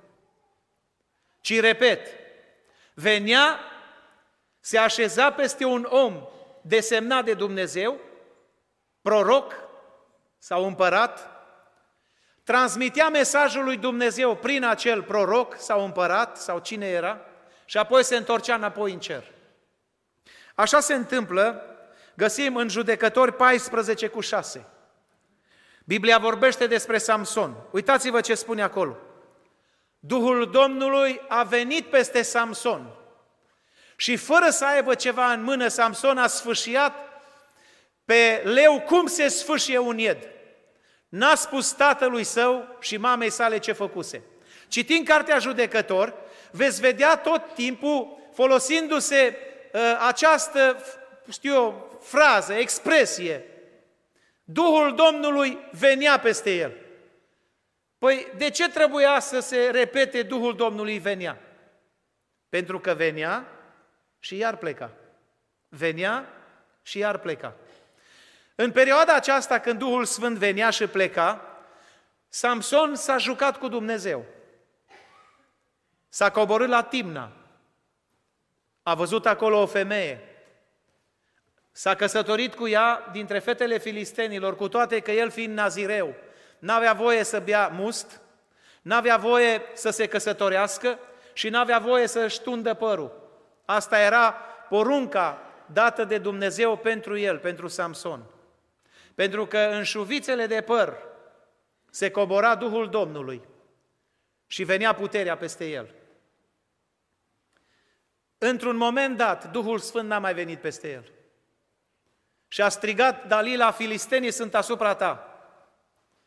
ci, 1.41 1.61
repet, 1.61 2.09
venea, 2.95 3.59
se 4.65 4.79
așeza 4.79 5.31
peste 5.31 5.65
un 5.65 5.87
om 5.91 6.29
desemnat 6.61 7.25
de 7.25 7.35
Dumnezeu, 7.35 8.01
proroc 9.03 9.55
sau 10.39 10.67
împărat, 10.67 11.31
transmitea 12.45 13.09
mesajul 13.09 13.65
lui 13.65 13.77
Dumnezeu 13.77 14.37
prin 14.37 14.65
acel 14.65 15.03
proroc 15.03 15.55
sau 15.59 15.85
împărat 15.85 16.37
sau 16.37 16.59
cine 16.59 16.87
era 16.87 17.21
și 17.65 17.79
apoi 17.79 18.05
se 18.05 18.17
întorcea 18.17 18.55
înapoi 18.55 18.93
în 18.93 18.99
cer. 18.99 19.25
Așa 20.55 20.81
se 20.81 20.95
întâmplă, 20.95 21.65
găsim 22.15 22.57
în 22.57 22.69
judecători 22.69 23.33
14 23.33 24.07
cu 24.07 24.21
6. 24.21 24.67
Biblia 25.85 26.19
vorbește 26.19 26.67
despre 26.67 26.99
Samson. 26.99 27.57
Uitați-vă 27.71 28.21
ce 28.21 28.35
spune 28.35 28.63
acolo. 28.63 28.97
Duhul 29.99 30.51
Domnului 30.51 31.21
a 31.29 31.43
venit 31.43 31.87
peste 31.87 32.23
Samson 32.23 32.99
și 33.97 34.17
fără 34.17 34.51
să 34.51 34.65
aibă 34.65 34.95
ceva 34.95 35.33
în 35.33 35.43
mână, 35.43 35.69
Samson 35.69 36.19
a 36.19 36.27
sfâșiat 36.27 36.95
pe 38.05 38.43
leu 38.45 38.81
cum 38.81 39.07
se 39.07 39.29
sfâșie 39.29 39.79
un 39.79 39.99
ied. 39.99 40.29
N-a 41.09 41.35
spus 41.35 41.73
tatălui 41.73 42.25
său 42.25 42.77
și 42.81 42.97
mamei 42.97 43.31
sale 43.31 43.59
ce 43.59 43.73
făcuse. 43.73 44.23
Citind 44.69 45.07
cartea 45.07 45.39
judecător, 45.39 46.15
veți 46.51 46.81
vedea 46.81 47.17
tot 47.17 47.55
timpul 47.55 48.19
folosindu-se 48.33 49.37
uh, 49.73 49.81
această, 50.07 50.85
știu 51.31 51.53
eu, 51.55 51.99
frază, 52.03 52.53
expresie. 52.53 53.45
Duhul 54.45 54.95
Domnului 54.95 55.59
venea 55.71 56.19
peste 56.19 56.57
el. 56.57 56.73
Păi 57.99 58.27
de 58.37 58.51
ce 58.51 58.69
trebuia 58.69 59.21
să 59.21 59.41
se 59.41 59.71
repete 59.73 60.23
Duhul 60.23 60.57
Domnului 60.57 60.99
venea? 60.99 61.41
Pentru 62.49 62.81
că 62.81 62.95
venea 62.95 63.54
și 64.25 64.37
iar 64.37 64.57
pleca. 64.57 64.91
Venea 65.69 66.29
și 66.83 66.99
iar 66.99 67.19
pleca. 67.19 67.55
În 68.55 68.73
perioada 68.73 69.15
aceasta, 69.15 69.59
când 69.59 69.79
Duhul 69.79 70.05
Sfânt 70.05 70.39
venea 70.39 70.71
și 70.71 70.87
pleca, 70.87 71.59
Samson 72.29 72.95
s-a 72.95 73.19
jucat 73.19 73.59
cu 73.59 73.69
Dumnezeu. 73.69 74.25
S-a 76.09 76.31
coborât 76.31 76.69
la 76.69 76.83
Timna. 76.83 77.33
A 78.83 78.95
văzut 78.95 79.27
acolo 79.27 79.61
o 79.61 79.67
femeie. 79.67 80.21
S-a 81.73 81.95
căsătorit 81.95 82.55
cu 82.55 82.69
ea 82.69 83.09
dintre 83.13 83.39
fetele 83.39 83.79
filistenilor, 83.79 84.57
cu 84.57 84.69
toate 84.69 85.01
că 85.01 85.11
el 85.11 85.31
fiind 85.31 85.55
nazireu, 85.55 86.15
n-avea 86.59 86.93
voie 86.93 87.25
să 87.25 87.41
bea 87.41 87.69
must, 87.69 88.21
n-avea 88.83 89.17
voie 89.17 89.63
să 89.73 89.91
se 89.91 90.07
căsătorească 90.07 90.99
și 91.33 91.49
n-avea 91.49 91.79
voie 91.79 92.07
să-și 92.07 92.41
tundă 92.41 92.75
părul. 92.75 93.24
Asta 93.65 94.01
era 94.01 94.33
porunca 94.69 95.43
dată 95.67 96.05
de 96.05 96.19
Dumnezeu 96.19 96.77
pentru 96.77 97.17
el, 97.17 97.39
pentru 97.39 97.69
Samson. 97.69 98.25
Pentru 99.15 99.47
că 99.47 99.59
în 99.59 99.83
șuvițele 99.83 100.47
de 100.47 100.61
păr 100.61 100.97
se 101.91 102.11
cobora 102.11 102.55
Duhul 102.55 102.89
Domnului 102.89 103.43
și 104.47 104.65
venea 104.65 104.95
puterea 104.95 105.37
peste 105.37 105.71
el. 105.71 105.95
Într-un 108.39 108.77
moment 108.77 109.17
dat, 109.17 109.51
Duhul 109.51 109.79
Sfânt 109.79 110.09
n-a 110.09 110.19
mai 110.19 110.35
venit 110.35 110.61
peste 110.61 110.91
el. 110.91 111.13
Și 112.49 112.63
a 112.63 112.69
strigat 112.69 113.27
Dalila, 113.27 113.71
filistenii 113.71 114.31
sunt 114.31 114.55
asupra 114.55 114.95
ta. 114.95 115.29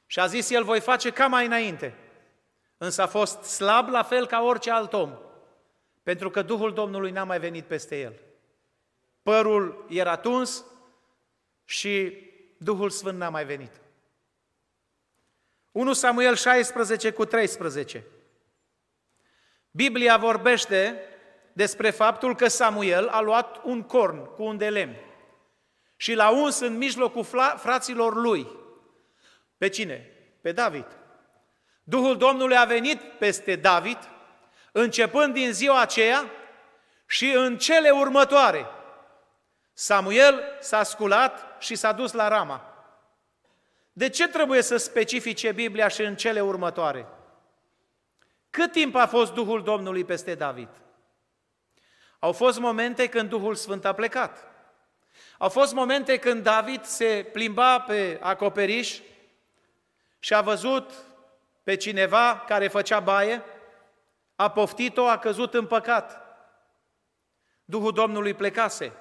Și 0.05 0.19
a 0.19 0.25
zis 0.25 0.49
el, 0.49 0.63
voi 0.63 0.79
face 0.79 1.09
ca 1.09 1.27
mai 1.27 1.45
înainte. 1.45 1.95
Însă 2.77 3.01
a 3.01 3.07
fost 3.07 3.43
slab 3.43 3.89
la 3.89 4.03
fel 4.03 4.27
ca 4.27 4.41
orice 4.41 4.71
alt 4.71 4.93
om, 4.93 5.17
pentru 6.07 6.29
că 6.29 6.41
Duhul 6.41 6.73
Domnului 6.73 7.11
n-a 7.11 7.23
mai 7.23 7.39
venit 7.39 7.65
peste 7.65 7.99
el. 7.99 8.13
Părul 9.23 9.85
era 9.89 10.15
tuns 10.15 10.65
și 11.65 12.17
Duhul 12.57 12.89
Sfânt 12.89 13.17
n-a 13.17 13.29
mai 13.29 13.45
venit. 13.45 13.71
1 15.71 15.93
Samuel 15.93 16.35
16 16.35 17.11
cu 17.11 17.25
13. 17.25 18.03
Biblia 19.71 20.17
vorbește 20.17 21.01
despre 21.53 21.89
faptul 21.89 22.35
că 22.35 22.47
Samuel 22.47 23.07
a 23.07 23.21
luat 23.21 23.63
un 23.63 23.83
corn 23.83 24.25
cu 24.25 24.43
un 24.43 24.57
de 24.57 24.69
lemn 24.69 24.95
și 25.95 26.13
l-a 26.13 26.29
uns 26.29 26.59
în 26.59 26.77
mijlocul 26.77 27.23
fraților 27.57 28.15
lui. 28.15 28.47
Pe 29.57 29.67
cine? 29.67 30.11
Pe 30.41 30.51
David. 30.51 30.97
Duhul 31.83 32.17
Domnului 32.17 32.57
a 32.57 32.65
venit 32.65 33.01
peste 33.01 33.55
David, 33.55 33.97
începând 34.71 35.33
din 35.33 35.53
ziua 35.53 35.81
aceea 35.81 36.31
și 37.05 37.31
în 37.31 37.57
cele 37.57 37.89
următoare. 37.89 38.65
Samuel 39.73 40.43
s-a 40.59 40.83
sculat 40.83 41.55
și 41.59 41.75
s-a 41.75 41.91
dus 41.91 42.11
la 42.11 42.27
Rama. 42.27 42.73
De 43.93 44.09
ce 44.09 44.27
trebuie 44.27 44.61
să 44.61 44.77
specifice 44.77 45.51
Biblia 45.51 45.87
și 45.87 46.01
în 46.01 46.15
cele 46.15 46.41
următoare? 46.41 47.07
Cât 48.49 48.71
timp 48.71 48.95
a 48.95 49.07
fost 49.07 49.33
Duhul 49.33 49.63
Domnului 49.63 50.03
peste 50.03 50.35
David? 50.35 50.69
Au 52.19 52.31
fost 52.31 52.59
momente 52.59 53.07
când 53.07 53.29
Duhul 53.29 53.55
Sfânt 53.55 53.85
a 53.85 53.93
plecat. 53.93 54.47
Au 55.37 55.49
fost 55.49 55.73
momente 55.73 56.17
când 56.17 56.43
David 56.43 56.83
se 56.83 57.29
plimba 57.33 57.79
pe 57.79 58.19
acoperiș 58.21 58.99
și 60.19 60.33
a 60.33 60.41
văzut 60.41 60.91
pe 61.63 61.75
cineva 61.75 62.43
care 62.47 62.67
făcea 62.67 62.99
baie, 62.99 63.43
a 64.37 64.49
poftit-o, 64.49 65.07
a 65.07 65.17
căzut 65.17 65.53
în 65.53 65.65
păcat. 65.65 66.21
Duhul 67.65 67.91
Domnului 67.91 68.33
plecase. 68.33 68.93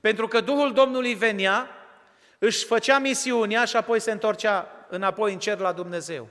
Pentru 0.00 0.28
că 0.28 0.40
Duhul 0.40 0.72
Domnului 0.72 1.14
venea, 1.14 1.68
își 2.38 2.64
făcea 2.64 2.98
misiunea 2.98 3.64
și 3.64 3.76
apoi 3.76 4.00
se 4.00 4.10
întorcea 4.10 4.86
înapoi 4.88 5.32
în 5.32 5.38
cer 5.38 5.58
la 5.58 5.72
Dumnezeu. 5.72 6.28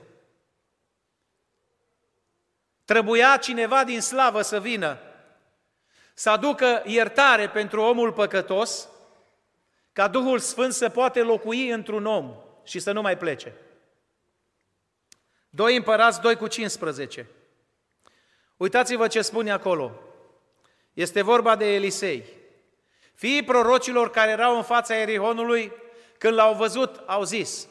Trebuia 2.84 3.36
cineva 3.36 3.84
din 3.84 4.00
slavă 4.00 4.42
să 4.42 4.60
vină, 4.60 4.98
să 6.14 6.30
aducă 6.30 6.82
iertare 6.84 7.48
pentru 7.48 7.80
omul 7.80 8.12
păcătos, 8.12 8.88
ca 9.92 10.08
Duhul 10.08 10.38
Sfânt 10.38 10.72
să 10.72 10.88
poate 10.88 11.22
locui 11.22 11.68
într-un 11.68 12.06
om 12.06 12.34
și 12.64 12.78
să 12.78 12.92
nu 12.92 13.00
mai 13.00 13.18
plece. 13.18 13.54
2 15.50 15.76
împărați 15.76 16.20
2 16.20 16.36
cu 16.36 16.46
15. 16.46 17.26
Uitați-vă 18.58 19.06
ce 19.06 19.20
spune 19.20 19.50
acolo. 19.50 19.92
Este 20.94 21.22
vorba 21.22 21.56
de 21.56 21.74
Elisei. 21.74 22.24
Fiii 23.14 23.42
prorocilor 23.42 24.10
care 24.10 24.30
erau 24.30 24.56
în 24.56 24.62
fața 24.62 24.96
Erihonului, 24.96 25.72
când 26.18 26.34
l-au 26.34 26.54
văzut, 26.54 27.02
au 27.06 27.22
zis, 27.22 27.68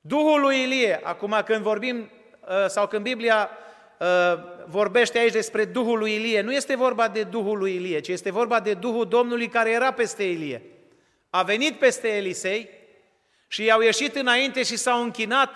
Duhul 0.00 0.40
lui 0.40 0.62
Ilie, 0.62 1.00
acum 1.02 1.42
când 1.44 1.62
vorbim, 1.62 2.10
uh, 2.40 2.66
sau 2.66 2.86
când 2.86 3.02
Biblia 3.02 3.50
uh, 3.98 4.06
vorbește 4.66 5.18
aici 5.18 5.32
despre 5.32 5.64
Duhul 5.64 5.98
lui 5.98 6.14
Ilie, 6.14 6.40
nu 6.40 6.52
este 6.52 6.76
vorba 6.76 7.08
de 7.08 7.22
Duhul 7.22 7.58
lui 7.58 7.74
Ilie, 7.74 8.00
ci 8.00 8.08
este 8.08 8.30
vorba 8.30 8.60
de 8.60 8.74
Duhul 8.74 9.08
Domnului 9.08 9.48
care 9.48 9.70
era 9.70 9.92
peste 9.92 10.22
Ilie. 10.22 10.62
A 11.30 11.42
venit 11.42 11.78
peste 11.78 12.08
Elisei 12.08 12.68
și 13.46 13.64
i-au 13.64 13.80
ieșit 13.80 14.14
înainte 14.14 14.62
și 14.62 14.76
s-au 14.76 15.02
închinat 15.02 15.50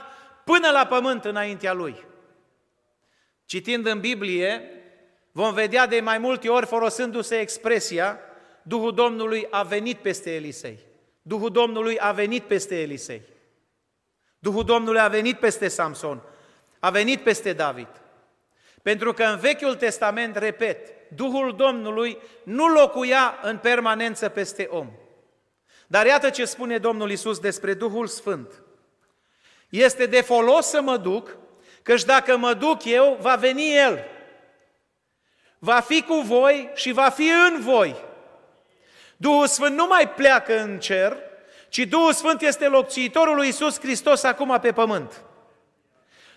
până 0.44 0.70
la 0.70 0.86
pământ 0.86 1.24
înaintea 1.24 1.72
lui. 1.72 2.10
Citind 3.52 3.87
în 3.87 4.00
Biblie, 4.00 4.71
vom 5.32 5.54
vedea 5.54 5.87
de 5.87 6.00
mai 6.00 6.18
multe 6.18 6.49
ori 6.49 6.66
folosindu-se 6.66 7.40
expresia 7.40 8.18
Duhul 8.62 8.94
Domnului 8.94 9.47
a 9.50 9.62
venit 9.62 9.99
peste 9.99 10.35
Elisei. 10.35 10.78
Duhul 11.23 11.50
Domnului 11.50 11.99
a 11.99 12.12
venit 12.12 12.42
peste 12.42 12.80
Elisei. 12.80 13.23
Duhul 14.38 14.64
Domnului 14.64 15.00
a 15.00 15.09
venit 15.09 15.38
peste 15.38 15.68
Samson. 15.68 16.23
A 16.78 16.90
venit 16.90 17.21
peste 17.21 17.52
David. 17.52 17.88
Pentru 18.82 19.12
că 19.12 19.25
în 19.25 19.38
Vechiul 19.38 19.75
Testament, 19.75 20.37
repet, 20.37 21.11
Duhul 21.14 21.56
Domnului 21.56 22.18
nu 22.42 22.66
locuia 22.66 23.38
în 23.42 23.59
permanență 23.59 24.28
peste 24.28 24.68
om. 24.71 24.90
Dar 25.87 26.06
iată 26.06 26.30
ce 26.30 26.44
spune 26.44 26.78
Domnul 26.78 27.11
Isus 27.11 27.38
despre 27.38 27.75
Duhul 27.75 28.06
Sfânt. 28.06 28.62
Este 29.68 30.06
de 30.06 30.21
folos 30.21 30.66
să 30.66 30.82
mă 30.82 30.97
duc, 30.97 31.40
căci 31.82 32.04
dacă 32.04 32.36
mă 32.36 32.54
duc 32.54 32.84
eu, 32.84 33.18
va 33.20 33.34
veni 33.34 33.76
El. 33.76 34.04
Va 35.58 35.80
fi 35.80 36.02
cu 36.02 36.14
voi 36.14 36.70
și 36.74 36.92
va 36.92 37.08
fi 37.08 37.30
în 37.48 37.60
voi. 37.60 37.96
Duhul 39.16 39.46
Sfânt 39.46 39.76
nu 39.76 39.86
mai 39.86 40.08
pleacă 40.08 40.60
în 40.60 40.78
cer, 40.78 41.16
ci 41.68 41.78
Duhul 41.78 42.12
Sfânt 42.12 42.42
este 42.42 42.66
locțiitorul 42.66 43.34
lui 43.34 43.48
Isus 43.48 43.80
Hristos 43.80 44.22
acum 44.22 44.58
pe 44.60 44.72
pământ. 44.72 45.22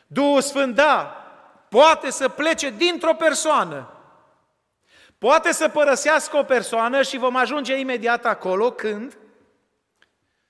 Duhul 0.07 0.41
Sfânt, 0.41 0.75
da, 0.75 1.25
poate 1.69 2.11
să 2.11 2.29
plece 2.29 2.69
dintr-o 2.69 3.13
persoană, 3.13 3.89
poate 5.17 5.53
să 5.53 5.67
părăsească 5.67 6.37
o 6.37 6.43
persoană 6.43 7.01
și 7.01 7.17
vom 7.17 7.35
ajunge 7.35 7.75
imediat 7.75 8.25
acolo 8.25 8.71
când 8.71 9.17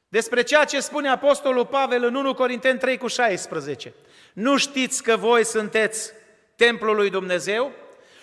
despre 0.08 0.42
ceea 0.42 0.66
ce 0.66 0.80
spune 0.80 1.10
Apostolul 1.10 1.66
Pavel 1.66 2.04
în 2.04 2.16
1 2.16 2.34
Corinteni 2.34 2.80
3 2.80 2.98
cu 2.98 3.08
16. 3.08 3.94
Nu 4.36 4.58
știți 4.58 5.04
că 5.04 5.16
voi 5.18 5.46
sunteți 5.46 6.12
templul 6.56 6.96
lui 6.96 7.10
Dumnezeu 7.10 7.72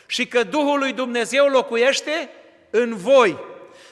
și 0.07 0.27
că 0.27 0.43
Duhul 0.43 0.79
lui 0.79 0.93
Dumnezeu 0.93 1.47
locuiește 1.47 2.31
în 2.71 2.97
voi. 2.97 3.39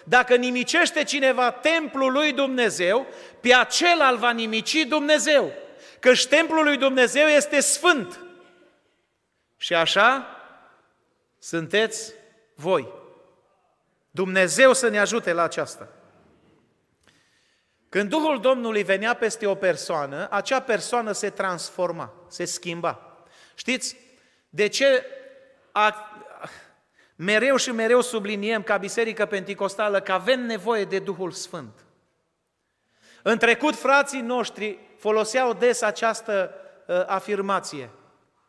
Dacă 0.04 0.36
nimicește 0.36 1.04
cineva 1.04 1.50
templul 1.50 2.12
lui 2.12 2.32
Dumnezeu, 2.32 3.06
pe 3.40 3.54
acela 3.54 4.08
îl 4.08 4.16
va 4.16 4.30
nimici 4.30 4.84
Dumnezeu. 4.88 5.52
Căci 6.00 6.26
templul 6.26 6.64
lui 6.64 6.76
Dumnezeu 6.76 7.26
este 7.26 7.60
sfânt. 7.60 8.20
Și 9.56 9.74
așa 9.74 10.36
sunteți 11.38 12.12
voi. 12.54 12.88
Dumnezeu 14.10 14.72
să 14.72 14.88
ne 14.88 14.98
ajute 14.98 15.32
la 15.32 15.42
aceasta. 15.42 15.88
Când 17.90 18.08
Duhul 18.08 18.40
Domnului 18.40 18.82
venea 18.82 19.14
peste 19.14 19.46
o 19.46 19.54
persoană, 19.54 20.28
acea 20.30 20.60
persoană 20.60 21.12
se 21.12 21.30
transforma, 21.30 22.12
se 22.28 22.44
schimba. 22.44 23.24
Știți, 23.54 23.96
de 24.48 24.66
ce 24.66 25.06
a, 25.72 26.12
mereu 27.16 27.56
și 27.56 27.70
mereu 27.70 28.00
subliniem 28.00 28.62
ca 28.62 28.76
Biserică 28.76 29.26
Pentecostală 29.26 30.00
că 30.00 30.12
avem 30.12 30.40
nevoie 30.40 30.84
de 30.84 30.98
Duhul 30.98 31.30
Sfânt? 31.30 31.84
În 33.22 33.38
trecut, 33.38 33.74
frații 33.74 34.20
noștri 34.20 34.78
foloseau 34.96 35.52
des 35.52 35.82
această 35.82 36.54
uh, 36.86 37.02
afirmație. 37.06 37.90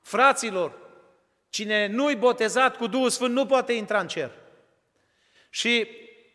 Fraților, 0.02 0.74
cine 1.50 1.88
nu-i 1.88 2.16
botezat 2.16 2.78
cu 2.78 2.88
Duhul 2.88 3.10
Sfânt 3.10 3.34
nu 3.34 3.46
poate 3.46 3.74
intra 3.74 4.00
în 4.00 4.08
cer. 4.08 4.32
Și 5.50 5.88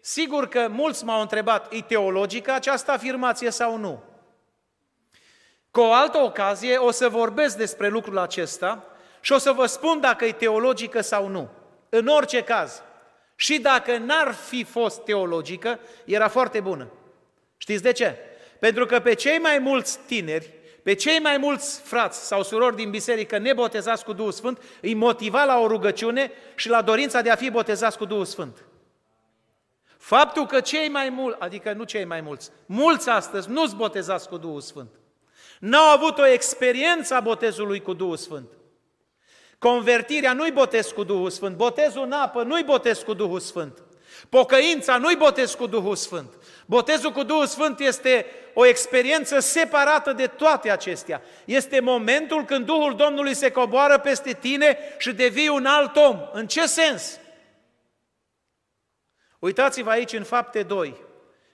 Sigur 0.08 0.48
că 0.48 0.68
mulți 0.70 1.04
m-au 1.04 1.20
întrebat, 1.20 1.72
e 1.72 1.80
teologică 1.80 2.52
această 2.52 2.90
afirmație 2.90 3.50
sau 3.50 3.76
nu? 3.76 4.02
Cu 5.70 5.80
o 5.80 5.92
altă 5.92 6.18
ocazie 6.18 6.76
o 6.76 6.90
să 6.90 7.08
vorbesc 7.08 7.56
despre 7.56 7.88
lucrul 7.88 8.18
acesta 8.18 8.84
și 9.20 9.32
o 9.32 9.38
să 9.38 9.52
vă 9.52 9.66
spun 9.66 10.00
dacă 10.00 10.24
e 10.24 10.32
teologică 10.32 11.00
sau 11.00 11.28
nu. 11.28 11.48
În 11.88 12.06
orice 12.06 12.42
caz, 12.42 12.82
și 13.36 13.58
dacă 13.58 13.96
n-ar 13.96 14.32
fi 14.32 14.64
fost 14.64 15.00
teologică, 15.00 15.80
era 16.04 16.28
foarte 16.28 16.60
bună. 16.60 16.88
Știți 17.56 17.82
de 17.82 17.92
ce? 17.92 18.16
Pentru 18.60 18.86
că 18.86 19.00
pe 19.00 19.14
cei 19.14 19.38
mai 19.38 19.58
mulți 19.58 19.98
tineri, 20.06 20.54
pe 20.82 20.94
cei 20.94 21.18
mai 21.18 21.36
mulți 21.36 21.80
frați 21.80 22.26
sau 22.26 22.42
surori 22.42 22.76
din 22.76 22.90
biserică 22.90 23.38
nebotezați 23.38 24.04
cu 24.04 24.12
Duhul 24.12 24.32
Sfânt, 24.32 24.62
îi 24.80 24.94
motiva 24.94 25.44
la 25.44 25.58
o 25.58 25.66
rugăciune 25.66 26.32
și 26.54 26.68
la 26.68 26.82
dorința 26.82 27.20
de 27.20 27.30
a 27.30 27.36
fi 27.36 27.50
botezați 27.50 27.98
cu 27.98 28.04
Duhul 28.04 28.24
Sfânt. 28.24 28.65
Faptul 30.06 30.46
că 30.46 30.60
cei 30.60 30.88
mai 30.88 31.08
mulți, 31.08 31.36
adică 31.40 31.72
nu 31.72 31.84
cei 31.84 32.04
mai 32.04 32.20
mulți, 32.20 32.50
mulți 32.66 33.08
astăzi 33.08 33.50
nu-s 33.50 33.72
botezați 33.72 34.28
cu 34.28 34.36
Duhul 34.36 34.60
Sfânt. 34.60 34.90
N-au 35.60 35.92
avut 35.92 36.18
o 36.18 36.26
experiență 36.26 37.14
a 37.14 37.20
botezului 37.20 37.80
cu 37.80 37.92
Duhul 37.92 38.16
Sfânt. 38.16 38.48
Convertirea 39.58 40.32
nu-i 40.32 40.50
botez 40.50 40.86
cu 40.86 41.04
Duhul 41.04 41.30
Sfânt, 41.30 41.56
botezul 41.56 42.02
în 42.02 42.12
apă 42.12 42.42
nu-i 42.42 42.62
botez 42.62 42.98
cu 42.98 43.14
Duhul 43.14 43.40
Sfânt. 43.40 43.82
Pocăința 44.28 44.96
nu-i 44.96 45.16
botez 45.16 45.54
cu 45.54 45.66
Duhul 45.66 45.96
Sfânt. 45.96 46.34
Botezul 46.66 47.10
cu 47.10 47.22
Duhul 47.22 47.46
Sfânt 47.46 47.80
este 47.80 48.26
o 48.54 48.66
experiență 48.66 49.38
separată 49.38 50.12
de 50.12 50.26
toate 50.26 50.70
acestea. 50.70 51.22
Este 51.44 51.80
momentul 51.80 52.44
când 52.44 52.66
Duhul 52.66 52.96
Domnului 52.96 53.34
se 53.34 53.50
coboară 53.50 53.98
peste 53.98 54.32
tine 54.32 54.78
și 54.98 55.12
devii 55.12 55.48
un 55.48 55.66
alt 55.66 55.96
om. 55.96 56.20
În 56.32 56.46
ce 56.46 56.66
sens? 56.66 57.18
Uitați-vă 59.46 59.90
aici 59.90 60.12
în 60.12 60.22
fapte 60.22 60.62
2, 60.62 60.96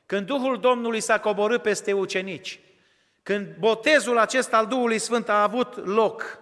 când 0.07 0.27
Duhul 0.27 0.59
Domnului 0.59 1.01
s-a 1.01 1.21
coborât 1.21 1.63
peste 1.63 1.93
ucenici, 1.93 2.61
când 3.23 3.57
botezul 3.59 4.19
acesta 4.19 4.57
al 4.57 4.67
Duhului 4.67 4.99
Sfânt 4.99 5.29
a 5.29 5.43
avut 5.43 5.87
loc, 5.87 6.39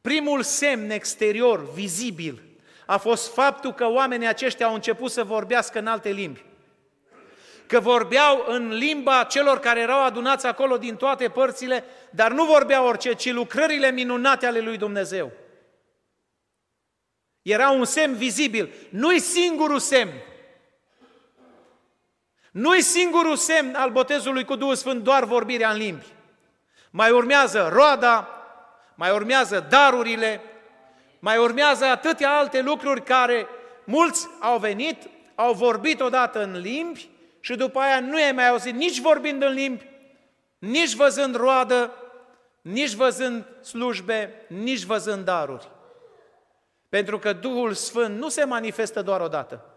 primul 0.00 0.42
semn 0.42 0.90
exterior, 0.90 1.72
vizibil, 1.72 2.42
a 2.86 2.96
fost 2.96 3.34
faptul 3.34 3.72
că 3.72 3.86
oamenii 3.86 4.26
aceștia 4.26 4.66
au 4.66 4.74
început 4.74 5.10
să 5.10 5.24
vorbească 5.24 5.78
în 5.78 5.86
alte 5.86 6.08
limbi. 6.08 6.44
Că 7.66 7.80
vorbeau 7.80 8.44
în 8.48 8.68
limba 8.68 9.26
celor 9.30 9.58
care 9.58 9.80
erau 9.80 10.04
adunați 10.04 10.46
acolo 10.46 10.76
din 10.76 10.96
toate 10.96 11.28
părțile, 11.28 11.84
dar 12.10 12.32
nu 12.32 12.44
vorbeau 12.44 12.86
orice, 12.86 13.12
ci 13.12 13.32
lucrările 13.32 13.90
minunate 13.90 14.46
ale 14.46 14.60
lui 14.60 14.76
Dumnezeu. 14.76 15.32
Era 17.46 17.70
un 17.70 17.84
semn 17.84 18.14
vizibil. 18.14 18.72
Nu-i 18.90 19.18
singurul 19.18 19.78
semn. 19.78 20.12
Nu-i 22.50 22.80
singurul 22.80 23.36
semn 23.36 23.74
al 23.74 23.90
botezului 23.90 24.44
cu 24.44 24.56
Duhul 24.56 24.74
Sfânt 24.74 25.02
doar 25.02 25.24
vorbirea 25.24 25.70
în 25.70 25.76
limbi. 25.76 26.06
Mai 26.90 27.10
urmează 27.10 27.68
roada, 27.72 28.28
mai 28.94 29.10
urmează 29.10 29.66
darurile, 29.68 30.40
mai 31.18 31.38
urmează 31.38 31.84
atâtea 31.84 32.36
alte 32.36 32.60
lucruri 32.60 33.02
care 33.02 33.46
mulți 33.84 34.28
au 34.40 34.58
venit, 34.58 35.08
au 35.34 35.52
vorbit 35.52 36.00
odată 36.00 36.42
în 36.42 36.60
limbi 36.60 37.08
și 37.40 37.54
după 37.54 37.78
aia 37.78 38.00
nu 38.00 38.20
i-ai 38.20 38.32
mai 38.32 38.48
auzit 38.48 38.74
nici 38.74 39.00
vorbind 39.00 39.42
în 39.42 39.52
limbi, 39.52 39.88
nici 40.58 40.94
văzând 40.94 41.36
roadă, 41.36 41.92
nici 42.62 42.92
văzând 42.92 43.44
slujbe, 43.62 44.34
nici 44.48 44.82
văzând 44.82 45.24
daruri. 45.24 45.74
Pentru 46.88 47.18
că 47.18 47.32
Duhul 47.32 47.74
Sfânt 47.74 48.18
nu 48.18 48.28
se 48.28 48.44
manifestă 48.44 49.02
doar 49.02 49.20
o 49.20 49.28
dată. 49.28 49.70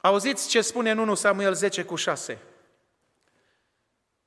Auziți 0.00 0.48
ce 0.48 0.60
spune 0.60 0.90
în 0.90 0.98
1 0.98 1.14
Samuel 1.14 1.54
10 1.54 1.84
cu 1.84 1.94
6. 1.94 2.38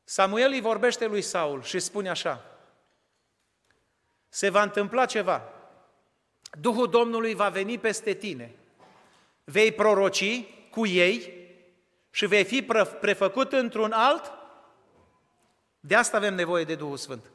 Samuel 0.04 0.52
îi 0.52 0.62
vorbește 0.62 1.06
lui 1.06 1.22
Saul 1.22 1.62
și 1.62 1.80
spune 1.80 2.10
așa, 2.10 2.46
se 4.30 4.50
va 4.50 4.62
întâmpla 4.62 5.06
ceva, 5.06 5.54
Duhul 6.60 6.90
Domnului 6.90 7.34
va 7.34 7.50
veni 7.50 7.80
peste 7.80 8.14
tine, 8.14 8.56
vei 9.44 9.72
proroci 9.72 10.44
cu 10.70 10.86
ei 10.86 11.34
și 12.10 12.26
vei 12.26 12.44
fi 12.44 12.68
prefăcut 13.00 13.52
într-un 13.52 13.92
alt? 13.92 14.32
De 15.80 15.96
asta 15.96 16.18
avem 16.18 16.36
nevoie 16.36 16.64
de 16.64 16.76
Duhul 16.76 16.98
Sfânt. 16.98 17.32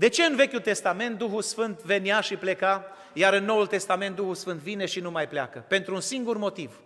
De 0.00 0.08
ce 0.08 0.24
în 0.24 0.36
Vechiul 0.36 0.60
Testament 0.60 1.18
Duhul 1.18 1.42
Sfânt 1.42 1.82
venea 1.82 2.20
și 2.20 2.36
pleca, 2.36 2.84
iar 3.12 3.32
în 3.32 3.44
Noul 3.44 3.66
Testament 3.66 4.16
Duhul 4.16 4.34
Sfânt 4.34 4.60
vine 4.60 4.86
și 4.86 5.00
nu 5.00 5.10
mai 5.10 5.28
pleacă? 5.28 5.64
Pentru 5.68 5.94
un 5.94 6.00
singur 6.00 6.36
motiv, 6.36 6.80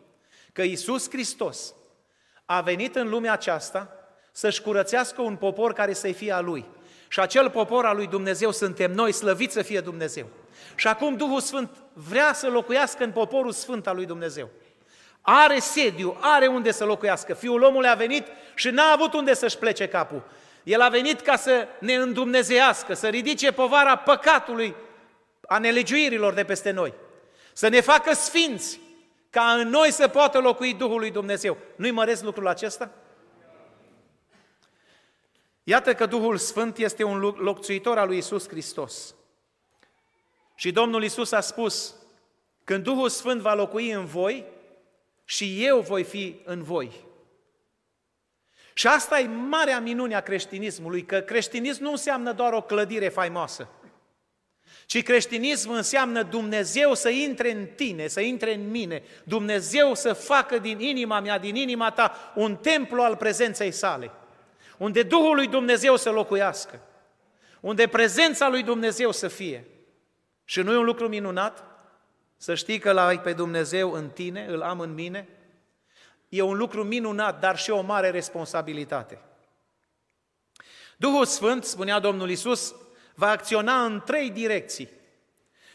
că 0.53 0.62
Isus 0.62 1.11
Hristos 1.11 1.74
a 2.44 2.61
venit 2.61 2.96
în 2.96 3.09
lumea 3.09 3.33
aceasta 3.33 3.92
să-și 4.33 4.62
curățească 4.62 5.22
un 5.22 5.37
popor 5.37 5.72
care 5.72 5.92
să-i 5.92 6.12
fie 6.12 6.33
a 6.33 6.40
lui. 6.40 6.64
Și 7.09 7.20
acel 7.20 7.50
popor 7.50 7.85
al 7.85 7.96
lui 7.96 8.07
Dumnezeu 8.07 8.50
suntem 8.50 8.92
noi, 8.92 9.12
slăvit 9.12 9.53
să 9.53 9.62
fie 9.62 9.81
Dumnezeu. 9.81 10.27
Și 10.74 10.87
acum 10.88 11.16
Duhul 11.16 11.40
Sfânt 11.40 11.70
vrea 11.92 12.33
să 12.33 12.48
locuiască 12.48 13.05
în 13.05 13.12
poporul 13.12 13.53
sfânt 13.53 13.87
al 13.87 13.96
lui 13.96 14.07
Dumnezeu. 14.07 14.48
Are 15.20 15.59
sediu, 15.59 16.16
are 16.20 16.46
unde 16.46 16.70
să 16.70 16.85
locuiască. 16.85 17.35
Fiul 17.35 17.62
omului 17.62 17.88
a 17.88 17.94
venit 17.94 18.27
și 18.55 18.70
n-a 18.70 18.92
avut 18.92 19.12
unde 19.12 19.35
să-și 19.35 19.59
plece 19.59 19.88
capul. 19.88 20.22
El 20.64 20.81
a 20.81 20.88
venit 20.88 21.20
ca 21.20 21.37
să 21.37 21.68
ne 21.81 21.94
îndumnezească, 21.94 22.94
să 22.94 23.09
ridice 23.09 23.53
povara 23.53 23.96
păcatului, 23.96 24.74
a 25.46 25.59
nelegiuirilor 25.59 26.33
de 26.33 26.44
peste 26.44 26.70
noi. 26.70 26.94
Să 27.53 27.68
ne 27.68 27.81
facă 27.81 28.14
sfinți, 28.14 28.81
ca 29.31 29.53
în 29.53 29.68
noi 29.68 29.90
să 29.90 30.09
poată 30.09 30.38
locui 30.38 30.74
Duhul 30.74 30.98
lui 30.98 31.11
Dumnezeu. 31.11 31.57
Nu-i 31.77 31.90
măresc 31.90 32.22
lucrul 32.22 32.48
acesta? 32.48 32.90
Iată 35.64 35.94
că 35.94 36.07
Duhul 36.07 36.37
Sfânt 36.37 36.79
este 36.79 37.03
un 37.03 37.18
locțuitor 37.18 37.98
al 37.98 38.07
lui 38.07 38.16
Isus 38.16 38.48
Hristos. 38.48 39.14
Și 40.55 40.72
Domnul 40.72 41.05
Isus 41.05 41.33
a 41.33 41.40
spus, 41.40 41.94
când 42.64 42.83
Duhul 42.83 43.09
Sfânt 43.09 43.40
va 43.40 43.55
locui 43.55 43.90
în 43.90 44.05
voi, 44.05 44.44
și 45.24 45.64
eu 45.64 45.81
voi 45.81 46.05
fi 46.05 46.40
în 46.44 46.62
voi. 46.62 47.04
Și 48.77 48.87
asta 48.87 49.21
e 49.21 49.27
marea 49.27 49.81
minune 49.81 50.15
a 50.15 50.21
creștinismului, 50.21 51.05
că 51.05 51.21
creștinism 51.21 51.83
nu 51.83 51.91
înseamnă 51.91 52.33
doar 52.33 52.53
o 52.53 52.63
clădire 52.63 53.09
faimoasă, 53.09 53.69
ci 54.87 55.03
creștinism 55.03 55.71
înseamnă 55.71 56.23
Dumnezeu 56.23 56.95
să 56.95 57.09
intre 57.09 57.51
în 57.51 57.67
tine, 57.67 58.07
să 58.07 58.21
intre 58.21 58.55
în 58.55 58.71
mine, 58.71 59.03
Dumnezeu 59.25 59.95
să 59.95 60.13
facă 60.13 60.59
din 60.59 60.81
inima 60.81 61.21
mea, 61.21 61.39
din 61.39 61.55
inima 61.55 61.91
ta, 61.91 62.33
un 62.35 62.57
templu 62.57 63.03
al 63.03 63.17
prezenței 63.17 63.71
sale, 63.71 64.11
unde 64.77 65.03
Duhul 65.03 65.35
lui 65.35 65.47
Dumnezeu 65.47 65.97
să 65.97 66.11
locuiască, 66.11 66.81
unde 67.61 67.87
prezența 67.87 68.49
lui 68.49 68.63
Dumnezeu 68.63 69.11
să 69.11 69.29
fie. 69.29 69.65
Și 70.45 70.61
nu 70.61 70.73
e 70.73 70.77
un 70.77 70.85
lucru 70.85 71.09
minunat? 71.09 71.65
Să 72.37 72.55
știi 72.55 72.79
că 72.79 72.93
l-ai 72.93 73.21
pe 73.21 73.33
Dumnezeu 73.33 73.93
în 73.93 74.09
tine, 74.09 74.47
îl 74.49 74.63
am 74.63 74.81
în 74.81 74.95
mine? 74.95 75.29
E 76.35 76.42
un 76.42 76.57
lucru 76.57 76.85
minunat, 76.85 77.40
dar 77.40 77.59
și 77.59 77.70
o 77.70 77.81
mare 77.81 78.11
responsabilitate. 78.11 79.18
Duhul 80.97 81.25
Sfânt, 81.25 81.64
spunea 81.64 81.99
Domnul 81.99 82.31
Isus, 82.31 82.75
va 83.14 83.29
acționa 83.29 83.85
în 83.85 84.03
trei 84.07 84.31
direcții. 84.31 84.88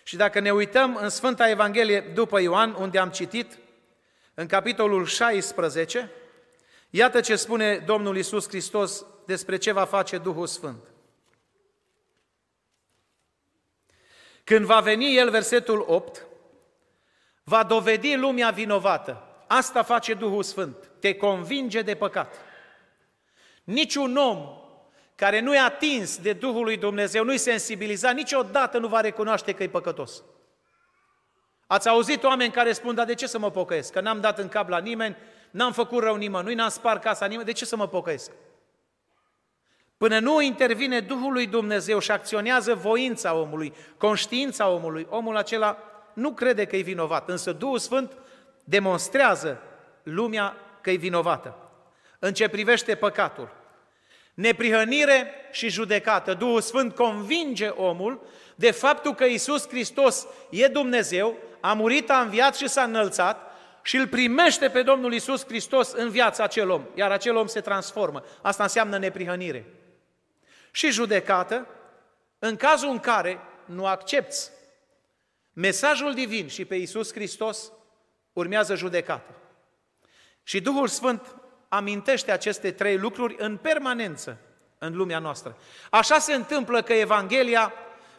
Și 0.04 0.16
dacă 0.16 0.40
ne 0.40 0.52
uităm 0.52 0.96
în 0.96 1.10
Sfânta 1.10 1.50
Evanghelie 1.50 2.00
după 2.00 2.40
Ioan, 2.40 2.74
unde 2.74 3.00
am 3.00 3.10
citit, 3.10 3.58
în 4.34 4.48
capitolul 4.48 5.06
16, 5.06 6.12
iată 6.90 7.22
ce 7.22 7.36
spune 7.36 7.78
Domnul 7.78 8.18
Isus 8.18 8.48
Hristos 8.48 9.06
despre 9.26 9.58
ce 9.58 9.72
va 9.72 9.86
face 9.86 10.18
Duhul 10.18 10.48
Sfânt. 10.48 10.84
Când 14.44 14.66
va 14.66 14.80
veni 14.80 15.16
El, 15.18 15.30
versetul 15.30 15.84
8, 15.88 16.26
va 17.44 17.64
dovedi 17.64 18.16
lumea 18.16 18.50
vinovată. 18.50 19.29
Asta 19.52 19.84
face 19.84 20.14
Duhul 20.14 20.44
Sfânt, 20.44 20.76
te 21.00 21.16
convinge 21.16 21.82
de 21.82 21.96
păcat. 21.96 22.36
Niciun 23.64 24.16
om 24.16 24.38
care 25.16 25.40
nu 25.40 25.56
e 25.56 25.60
atins 25.60 26.18
de 26.18 26.34
Duhul 26.34 26.64
lui 26.64 26.78
Dumnezeu, 26.78 27.24
nu-i 27.24 27.38
sensibilizat, 27.38 28.14
niciodată 28.14 28.78
nu 28.78 28.88
va 28.88 29.00
recunoaște 29.00 29.54
că 29.54 29.64
e 29.64 29.70
păcătos. 29.70 30.24
Ați 31.68 31.88
auzit 31.88 32.24
oameni 32.24 32.52
care 32.52 32.72
spun, 32.72 32.96
dar 32.96 33.06
de 33.06 33.14
ce 33.14 33.28
să 33.28 33.40
mă 33.40 33.52
pocăiesc? 33.52 33.92
Că 33.92 34.02
n-am 34.02 34.20
dat 34.20 34.40
în 34.40 34.48
cap 34.50 34.70
la 34.70 34.78
nimeni, 34.78 35.18
n-am 35.52 35.72
făcut 35.72 36.04
rău 36.04 36.16
nimănui, 36.16 36.56
n-am 36.56 36.70
spart 36.70 37.02
casa 37.02 37.26
nimeni, 37.26 37.46
de 37.46 37.52
ce 37.52 37.66
să 37.66 37.76
mă 37.76 37.88
pocăiesc? 37.88 38.32
Până 39.98 40.20
nu 40.20 40.42
intervine 40.42 41.00
Duhul 41.00 41.34
lui 41.34 41.48
Dumnezeu 41.48 42.00
și 42.00 42.12
acționează 42.12 42.76
voința 42.76 43.34
omului, 43.34 43.74
conștiința 43.98 44.68
omului, 44.68 45.08
omul 45.10 45.38
acela 45.38 45.78
nu 46.14 46.32
crede 46.32 46.66
că 46.66 46.76
e 46.76 46.82
vinovat, 46.82 47.30
însă 47.30 47.52
Duhul 47.52 47.80
Sfânt 47.80 48.18
demonstrează 48.70 49.62
lumea 50.04 50.56
că 50.82 50.92
e 50.92 50.96
vinovată. 50.96 51.58
În 52.20 52.34
ce 52.34 52.48
privește 52.48 52.96
păcatul, 52.96 53.50
neprihănire 54.34 55.32
și 55.52 55.70
judecată, 55.70 56.34
Duhul 56.34 56.62
Sfânt 56.62 56.96
convinge 56.96 57.68
omul 57.68 58.28
de 58.56 58.72
faptul 58.72 59.16
că 59.16 59.26
Isus 59.26 59.68
Hristos 59.68 60.28
e 60.50 60.68
Dumnezeu, 60.68 61.38
a 61.60 61.74
murit, 61.74 62.10
a 62.10 62.20
înviat 62.20 62.56
și 62.56 62.68
s-a 62.68 62.84
înălțat 62.84 63.52
și 63.82 63.96
îl 63.96 64.08
primește 64.08 64.70
pe 64.70 64.82
Domnul 64.82 65.14
Isus 65.14 65.46
Hristos 65.46 65.92
în 65.92 66.10
viața 66.10 66.44
acel 66.44 66.70
om, 66.70 66.86
iar 66.96 67.12
acel 67.12 67.36
om 67.36 67.48
se 67.48 67.62
transformă. 67.62 68.24
Asta 68.42 68.64
înseamnă 68.64 68.98
neprihănire. 68.98 69.66
Și 70.72 70.92
judecată, 70.92 71.68
în 72.40 72.56
cazul 72.56 72.90
în 72.90 73.00
care 73.00 73.40
nu 73.66 73.86
accepti 73.86 74.38
mesajul 75.54 76.14
divin 76.14 76.48
și 76.48 76.66
pe 76.66 76.76
Iisus 76.76 77.14
Hristos, 77.14 77.72
urmează 78.34 78.76
judecată. 78.76 79.34
Și 80.44 80.62
Duhul 80.62 80.88
Sfânt 80.88 81.36
amintește 81.68 82.32
aceste 82.32 82.72
trei 82.72 82.98
lucruri 82.98 83.36
în 83.38 83.58
permanență 83.58 84.38
în 84.78 84.96
lumea 84.96 85.20
noastră. 85.20 85.58
Așa 85.90 86.20
se 86.20 86.34
întâmplă 86.34 86.82
că 86.82 86.94
Evanghelia 86.94 87.74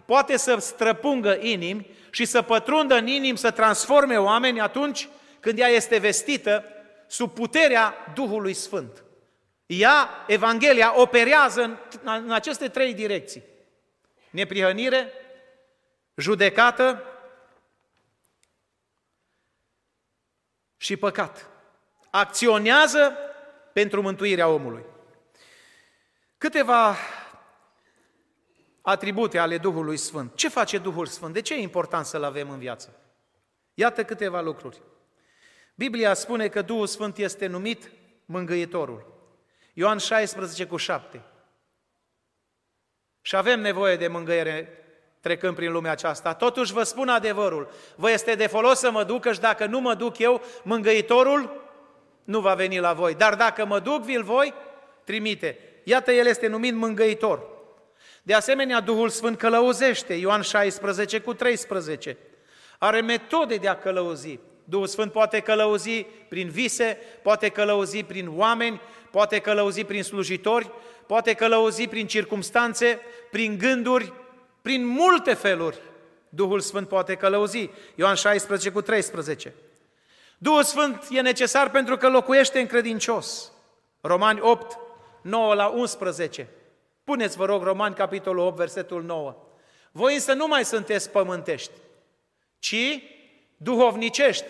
poate 0.05 0.37
să 0.37 0.57
străpungă 0.57 1.37
inimi 1.41 1.91
și 2.11 2.25
să 2.25 2.43
pătrundă 2.43 2.95
în 2.95 3.07
inim, 3.07 3.35
să 3.35 3.51
transforme 3.51 4.17
oameni 4.17 4.61
atunci 4.61 5.09
când 5.41 5.59
ea 5.59 5.69
este 5.69 5.99
vestită 5.99 6.65
sub 7.07 7.35
puterea 7.35 7.95
Duhului 8.15 8.55
Sfânt. 8.55 9.05
Ea, 9.67 10.25
Evanghelia, 10.27 10.93
operează 10.97 11.63
în, 11.63 11.77
în 12.03 12.33
aceste 12.33 12.69
trei 12.69 12.95
direcții. 12.95 13.43
Neprihănire, 14.31 15.13
judecată 16.15 17.05
și 20.81 20.97
păcat. 20.97 21.49
Acționează 22.11 23.17
pentru 23.73 24.03
mântuirea 24.03 24.49
omului. 24.49 24.85
Câteva 26.39 26.97
atribute 28.81 29.39
ale 29.39 29.59
Duhului 29.59 29.97
Sfânt. 29.97 30.35
Ce 30.35 30.49
face 30.49 30.79
Duhul 30.79 31.07
Sfânt? 31.07 31.33
De 31.33 31.41
ce 31.41 31.55
e 31.55 31.61
important 31.61 32.07
să-L 32.07 32.25
avem 32.25 32.51
în 32.51 32.59
viață? 32.59 33.01
Iată 33.75 34.05
câteva 34.05 34.41
lucruri. 34.41 34.83
Biblia 35.75 36.15
spune 36.15 36.49
că 36.49 36.63
Duhul 36.63 36.87
Sfânt 36.87 37.17
este 37.17 37.47
numit 37.47 37.91
mângâietorul. 38.25 39.15
Ioan 39.73 39.99
16 39.99 40.67
cu 40.67 40.77
7. 40.77 41.23
Și 43.21 43.37
avem 43.37 43.61
nevoie 43.61 43.97
de 43.97 44.09
mângâiere 44.09 44.85
trecând 45.21 45.55
prin 45.55 45.73
lumea 45.73 45.91
aceasta. 45.91 46.35
Totuși 46.35 46.73
vă 46.73 46.83
spun 46.83 47.09
adevărul, 47.09 47.69
vă 47.95 48.11
este 48.11 48.35
de 48.35 48.47
folos 48.47 48.79
să 48.79 48.91
mă 48.91 49.05
duc, 49.05 49.33
și 49.33 49.41
dacă 49.41 49.67
nu 49.67 49.81
mă 49.81 49.95
duc 49.95 50.19
eu, 50.19 50.43
mângâitorul 50.63 51.69
nu 52.25 52.41
va 52.41 52.55
veni 52.55 52.79
la 52.79 52.93
voi. 52.93 53.15
Dar 53.15 53.35
dacă 53.35 53.67
mă 53.67 53.79
duc, 53.79 54.03
vi-l 54.03 54.23
voi 54.23 54.55
trimite. 55.05 55.59
Iată, 55.85 56.13
el 56.13 56.27
este 56.27 56.47
numit 56.47 56.75
mângâitor. 56.75 57.43
De 58.23 58.35
asemenea, 58.35 58.81
Duhul 58.81 59.09
Sfânt 59.09 59.39
călăuzește, 59.39 60.15
Ioan 60.15 60.41
16 60.41 61.21
cu 61.21 61.35
13. 61.35 62.17
Are 62.79 63.01
metode 63.01 63.57
de 63.57 63.69
a 63.69 63.77
călăuzi. 63.77 64.39
Duhul 64.65 64.87
Sfânt 64.87 65.13
poate 65.13 65.41
călăuzi 65.41 66.07
prin 66.29 66.49
vise, 66.49 66.99
poate 67.23 67.49
călăuzi 67.49 68.03
prin 68.03 68.31
oameni, 68.37 68.81
poate 69.11 69.39
călăuzi 69.39 69.85
prin 69.85 70.03
slujitori, 70.03 70.71
poate 71.07 71.35
călăuzi 71.35 71.89
prin 71.89 72.07
circumstanțe, 72.07 73.01
prin 73.31 73.59
gânduri, 73.59 74.13
prin 74.63 74.87
multe 74.87 75.35
feluri. 75.35 75.79
Duhul 76.29 76.61
Sfânt 76.61 76.89
poate 76.89 77.15
călăuzi. 77.15 77.71
Ioan 77.95 78.15
16 78.15 78.71
cu 78.71 78.81
13. 78.81 79.55
Duhul 80.39 80.63
Sfânt 80.63 81.07
e 81.11 81.21
necesar 81.21 81.71
pentru 81.71 81.97
că 81.97 82.09
locuiește 82.09 82.61
în 82.61 82.67
credincios. 82.67 83.53
Romani 84.01 84.41
8, 84.41 84.79
9 85.23 85.55
la 85.55 85.67
11. 85.67 86.49
Puneți, 87.05 87.37
vă 87.37 87.45
rog, 87.45 87.63
Romani, 87.63 87.95
capitolul 87.95 88.47
8, 88.47 88.57
versetul 88.57 89.03
9. 89.03 89.37
Voi 89.93 90.15
însă 90.15 90.33
nu 90.33 90.47
mai 90.47 90.65
sunteți 90.65 91.11
pământești, 91.11 91.73
ci 92.59 93.03
duhovnicești. 93.57 94.47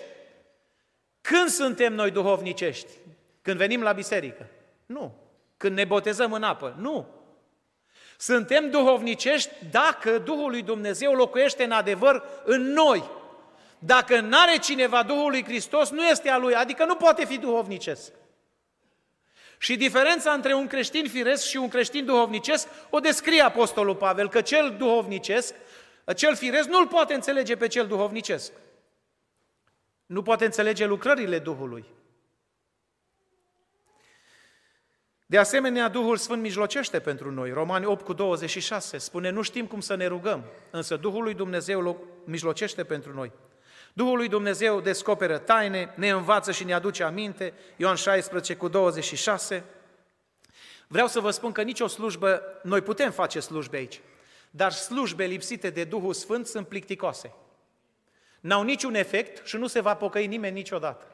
Când 1.20 1.48
suntem 1.48 1.94
noi 1.94 2.10
duhovnicești? 2.10 2.90
Când 3.42 3.56
venim 3.56 3.82
la 3.82 3.92
biserică? 3.92 4.46
Nu. 4.86 5.14
Când 5.56 5.76
ne 5.76 5.84
botezăm 5.84 6.32
în 6.32 6.42
apă? 6.42 6.74
Nu. 6.78 7.06
Suntem 8.20 8.70
duhovnicești 8.70 9.50
dacă 9.70 10.18
Duhul 10.18 10.50
lui 10.50 10.62
Dumnezeu 10.62 11.12
locuiește 11.12 11.64
în 11.64 11.70
adevăr 11.70 12.22
în 12.44 12.72
noi. 12.72 13.10
Dacă 13.78 14.20
nu 14.20 14.38
are 14.38 14.58
cineva 14.58 15.02
Duhul 15.02 15.30
lui 15.30 15.44
Hristos, 15.44 15.90
nu 15.90 16.06
este 16.06 16.28
a 16.28 16.36
lui, 16.36 16.54
adică 16.54 16.84
nu 16.84 16.94
poate 16.94 17.24
fi 17.24 17.38
duhovnicesc. 17.38 18.12
Și 19.58 19.76
diferența 19.76 20.32
între 20.32 20.54
un 20.54 20.66
creștin 20.66 21.08
firesc 21.08 21.46
și 21.46 21.56
un 21.56 21.68
creștin 21.68 22.04
duhovnicesc 22.04 22.68
o 22.90 22.98
descrie 22.98 23.42
Apostolul 23.42 23.94
Pavel, 23.94 24.28
că 24.28 24.40
cel 24.40 24.74
duhovnicesc, 24.78 25.54
cel 26.16 26.36
firesc 26.36 26.68
nu-l 26.68 26.86
poate 26.86 27.14
înțelege 27.14 27.56
pe 27.56 27.66
cel 27.66 27.86
duhovnicesc. 27.86 28.52
Nu 30.06 30.22
poate 30.22 30.44
înțelege 30.44 30.86
lucrările 30.86 31.38
Duhului. 31.38 31.84
De 35.30 35.38
asemenea, 35.38 35.88
Duhul 35.88 36.16
Sfânt 36.16 36.42
mijlocește 36.42 37.00
pentru 37.00 37.30
noi. 37.30 37.50
Romani 37.50 37.84
8 37.84 38.04
cu 38.04 38.12
26 38.12 38.98
spune, 38.98 39.30
nu 39.30 39.42
știm 39.42 39.66
cum 39.66 39.80
să 39.80 39.94
ne 39.94 40.06
rugăm, 40.06 40.44
însă 40.70 40.96
Duhul 40.96 41.22
lui 41.22 41.34
Dumnezeu 41.34 42.04
mijlocește 42.24 42.84
pentru 42.84 43.14
noi. 43.14 43.32
Duhul 43.92 44.16
lui 44.16 44.28
Dumnezeu 44.28 44.80
descoperă 44.80 45.38
taine, 45.38 45.92
ne 45.96 46.10
învață 46.10 46.52
și 46.52 46.64
ne 46.64 46.72
aduce 46.72 47.02
aminte. 47.02 47.52
Ioan 47.76 47.94
16 47.94 48.56
cu 48.56 48.68
26. 48.68 49.64
Vreau 50.86 51.06
să 51.06 51.20
vă 51.20 51.30
spun 51.30 51.52
că 51.52 51.62
nicio 51.62 51.86
slujbă, 51.86 52.42
noi 52.62 52.80
putem 52.80 53.10
face 53.10 53.40
slujbe 53.40 53.76
aici, 53.76 54.00
dar 54.50 54.72
slujbe 54.72 55.24
lipsite 55.24 55.70
de 55.70 55.84
Duhul 55.84 56.12
Sfânt 56.12 56.46
sunt 56.46 56.68
plicticoase. 56.68 57.32
N-au 58.40 58.62
niciun 58.62 58.94
efect 58.94 59.46
și 59.46 59.56
nu 59.56 59.66
se 59.66 59.80
va 59.80 59.94
pocăi 59.94 60.26
nimeni 60.26 60.54
niciodată. 60.54 61.09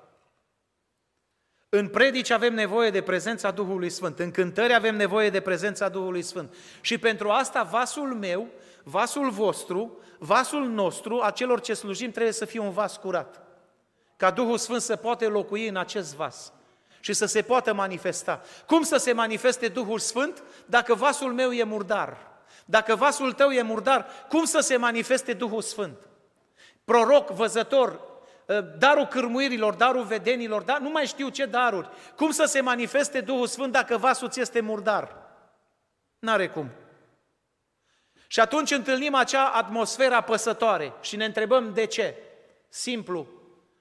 În 1.68 1.88
predici 1.88 2.30
avem 2.30 2.54
nevoie 2.54 2.90
de 2.90 3.00
prezența 3.00 3.50
Duhului 3.50 3.90
Sfânt, 3.90 4.18
în 4.18 4.30
cântări 4.30 4.74
avem 4.74 4.96
nevoie 4.96 5.30
de 5.30 5.40
prezența 5.40 5.88
Duhului 5.88 6.22
Sfânt. 6.22 6.54
Și 6.80 6.98
pentru 6.98 7.30
asta 7.30 7.62
vasul 7.62 8.14
meu, 8.14 8.48
vasul 8.82 9.30
vostru, 9.30 9.98
vasul 10.18 10.68
nostru, 10.68 11.20
a 11.22 11.30
celor 11.30 11.60
ce 11.60 11.74
slujim, 11.74 12.10
trebuie 12.10 12.32
să 12.32 12.44
fie 12.44 12.60
un 12.60 12.70
vas 12.70 12.96
curat. 12.96 13.40
Ca 14.16 14.30
Duhul 14.30 14.58
Sfânt 14.58 14.80
să 14.80 14.96
poate 14.96 15.26
locui 15.26 15.68
în 15.68 15.76
acest 15.76 16.14
vas 16.14 16.52
și 17.00 17.12
să 17.12 17.26
se 17.26 17.42
poată 17.42 17.74
manifesta. 17.74 18.42
Cum 18.66 18.82
să 18.82 18.96
se 18.96 19.12
manifeste 19.12 19.68
Duhul 19.68 19.98
Sfânt 19.98 20.42
dacă 20.66 20.94
vasul 20.94 21.32
meu 21.32 21.52
e 21.52 21.62
murdar? 21.62 22.16
Dacă 22.64 22.94
vasul 22.94 23.32
tău 23.32 23.50
e 23.50 23.62
murdar, 23.62 24.06
cum 24.28 24.44
să 24.44 24.60
se 24.60 24.76
manifeste 24.76 25.32
Duhul 25.32 25.62
Sfânt? 25.62 26.08
Proroc, 26.84 27.30
văzător, 27.30 27.88
ă, 27.90 28.15
darul 28.78 29.06
cârmuirilor, 29.06 29.74
darul 29.74 30.04
vedenilor, 30.04 30.62
dar 30.62 30.78
nu 30.78 30.90
mai 30.90 31.06
știu 31.06 31.28
ce 31.28 31.46
daruri. 31.46 31.88
Cum 32.16 32.30
să 32.30 32.44
se 32.44 32.60
manifeste 32.60 33.20
Duhul 33.20 33.46
Sfânt 33.46 33.72
dacă 33.72 33.96
vasul 33.96 34.28
ți 34.28 34.40
este 34.40 34.60
murdar? 34.60 35.16
N-are 36.18 36.48
cum. 36.48 36.70
Și 38.26 38.40
atunci 38.40 38.70
întâlnim 38.70 39.14
acea 39.14 39.46
atmosferă 39.46 40.14
apăsătoare 40.14 40.92
și 41.00 41.16
ne 41.16 41.24
întrebăm 41.24 41.72
de 41.72 41.84
ce. 41.84 42.14
Simplu, 42.68 43.26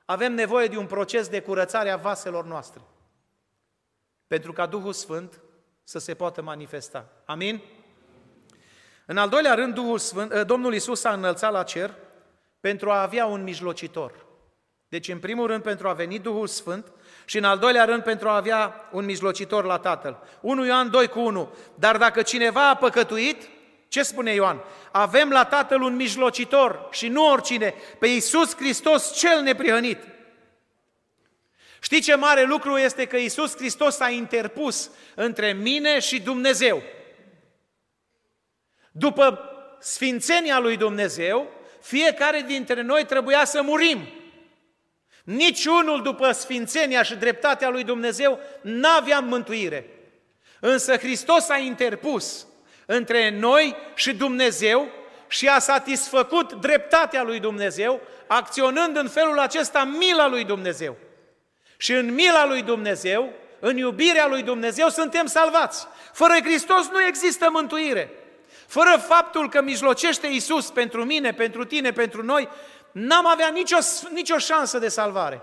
avem 0.06 0.34
nevoie 0.34 0.68
de 0.68 0.78
un 0.78 0.86
proces 0.86 1.28
de 1.28 1.42
curățare 1.42 1.90
a 1.90 1.98
vaselor 1.98 2.46
noastre. 2.46 2.82
Pentru 4.28 4.54
ca 4.54 4.66
Duhul 4.66 4.94
Sfânt 4.94 5.42
să 5.84 6.00
se 6.00 6.14
poată 6.14 6.42
manifesta. 6.42 7.10
Amin? 7.26 7.62
În 9.06 9.18
al 9.18 9.30
doilea 9.30 9.54
rând, 9.54 9.74
Duhul 9.74 9.98
Sfânt, 9.98 10.32
ă, 10.32 10.44
Domnul 10.44 10.74
Isus 10.74 11.00
s-a 11.00 11.14
înălțat 11.14 11.52
la 11.52 11.64
cer 11.64 11.96
pentru 12.60 12.92
a 12.92 13.02
avea 13.02 13.26
un 13.26 13.44
mijlocitor. 13.44 14.26
Deci, 14.96 15.08
în 15.08 15.20
primul 15.20 15.48
rând, 15.48 15.64
pentru 15.64 15.88
a 15.88 15.94
veni 15.94 16.20
Duhul 16.20 16.48
Sfânt 16.48 16.92
și, 17.26 17.38
în 17.38 17.44
al 17.44 17.58
doilea 17.58 17.86
rând, 17.86 18.04
pentru 18.04 18.30
a 18.30 18.36
avea 18.36 18.90
un 18.92 19.06
mijlocitor 19.06 19.64
la 19.64 19.78
Tatăl. 19.78 20.24
1 20.42 20.66
Ioan 20.66 20.90
2 20.90 21.08
cu 21.08 21.20
1. 21.20 21.54
Dar 21.76 21.98
dacă 21.98 22.22
cineva 22.22 22.70
a 22.70 22.76
păcătuit, 22.76 23.50
ce 23.88 24.04
spune 24.04 24.34
Ioan? 24.34 24.64
Avem 24.92 25.30
la 25.30 25.46
Tatăl 25.46 25.82
un 25.82 25.96
mijlocitor 25.96 26.88
și 26.92 27.08
nu 27.08 27.32
oricine, 27.32 27.74
pe 28.00 28.08
Iisus 28.08 28.56
Hristos 28.56 29.14
cel 29.14 29.42
neprihănit. 29.42 29.98
Știi 31.82 32.02
ce 32.02 32.16
mare 32.16 32.44
lucru 32.44 32.78
este 32.78 33.06
că 33.06 33.18
Iisus 33.18 33.56
Hristos 33.56 34.00
a 34.00 34.10
interpus 34.10 34.90
între 35.16 35.54
mine 35.54 36.00
și 36.00 36.22
Dumnezeu. 36.22 36.82
După 38.92 39.40
sfințenia 39.80 40.60
lui 40.60 40.78
Dumnezeu, 40.78 41.50
fiecare 41.82 42.44
dintre 42.48 42.82
noi 42.82 43.06
trebuia 43.06 43.46
să 43.46 43.62
murim. 43.62 44.15
Niciunul 45.26 46.02
după 46.02 46.32
sfințenia 46.32 47.04
și 47.04 47.16
dreptatea 47.16 47.70
lui 47.70 47.84
Dumnezeu 47.84 48.40
n-avea 48.62 49.20
mântuire. 49.20 49.90
Însă 50.60 50.98
Hristos 50.98 51.50
a 51.50 51.58
interpus 51.58 52.48
între 52.86 53.30
noi 53.30 53.76
și 53.96 54.14
Dumnezeu 54.14 54.88
și 55.28 55.48
a 55.48 55.60
satisfăcut 55.60 56.54
dreptatea 56.54 57.24
lui 57.24 57.40
Dumnezeu, 57.40 58.02
acționând 58.28 58.98
în 58.98 59.08
felul 59.08 59.40
acesta 59.40 59.84
mila 59.84 60.28
lui 60.28 60.44
Dumnezeu. 60.44 60.98
Și 61.78 61.92
în 61.92 62.14
mila 62.14 62.46
lui 62.46 62.62
Dumnezeu, 62.62 63.34
în 63.60 63.78
iubirea 63.78 64.28
lui 64.28 64.44
Dumnezeu, 64.44 64.90
suntem 64.90 65.26
salvați. 65.26 65.88
Fără 66.14 66.34
Hristos 66.44 66.90
nu 66.92 67.04
există 67.04 67.50
mântuire. 67.52 68.10
Fără 68.68 69.04
faptul 69.08 69.50
că 69.50 69.62
mijlocește 69.62 70.28
Isus 70.28 70.70
pentru 70.70 71.06
mine, 71.06 71.34
pentru 71.34 71.66
tine, 71.66 71.92
pentru 71.92 72.24
noi, 72.24 72.50
n-am 72.96 73.26
avea 73.28 73.50
nicio, 73.50 73.78
nicio 74.12 74.38
șansă 74.38 74.80
de 74.80 74.88
salvare. 74.88 75.42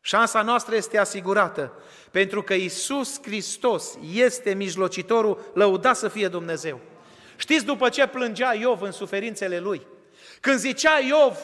Șansa 0.00 0.42
noastră 0.42 0.74
este 0.74 0.98
asigurată, 0.98 1.72
pentru 2.10 2.42
că 2.42 2.54
Isus 2.54 3.22
Hristos 3.22 3.98
este 4.12 4.54
mijlocitorul, 4.54 5.50
lăudat 5.54 5.96
să 5.96 6.08
fie 6.08 6.28
Dumnezeu. 6.28 6.80
Știți 7.36 7.64
după 7.64 7.88
ce 7.88 8.06
plângea 8.06 8.54
Iov 8.54 8.82
în 8.82 8.92
suferințele 8.92 9.58
lui? 9.58 9.86
Când 10.40 10.58
zicea 10.58 10.98
Iov, 10.98 11.36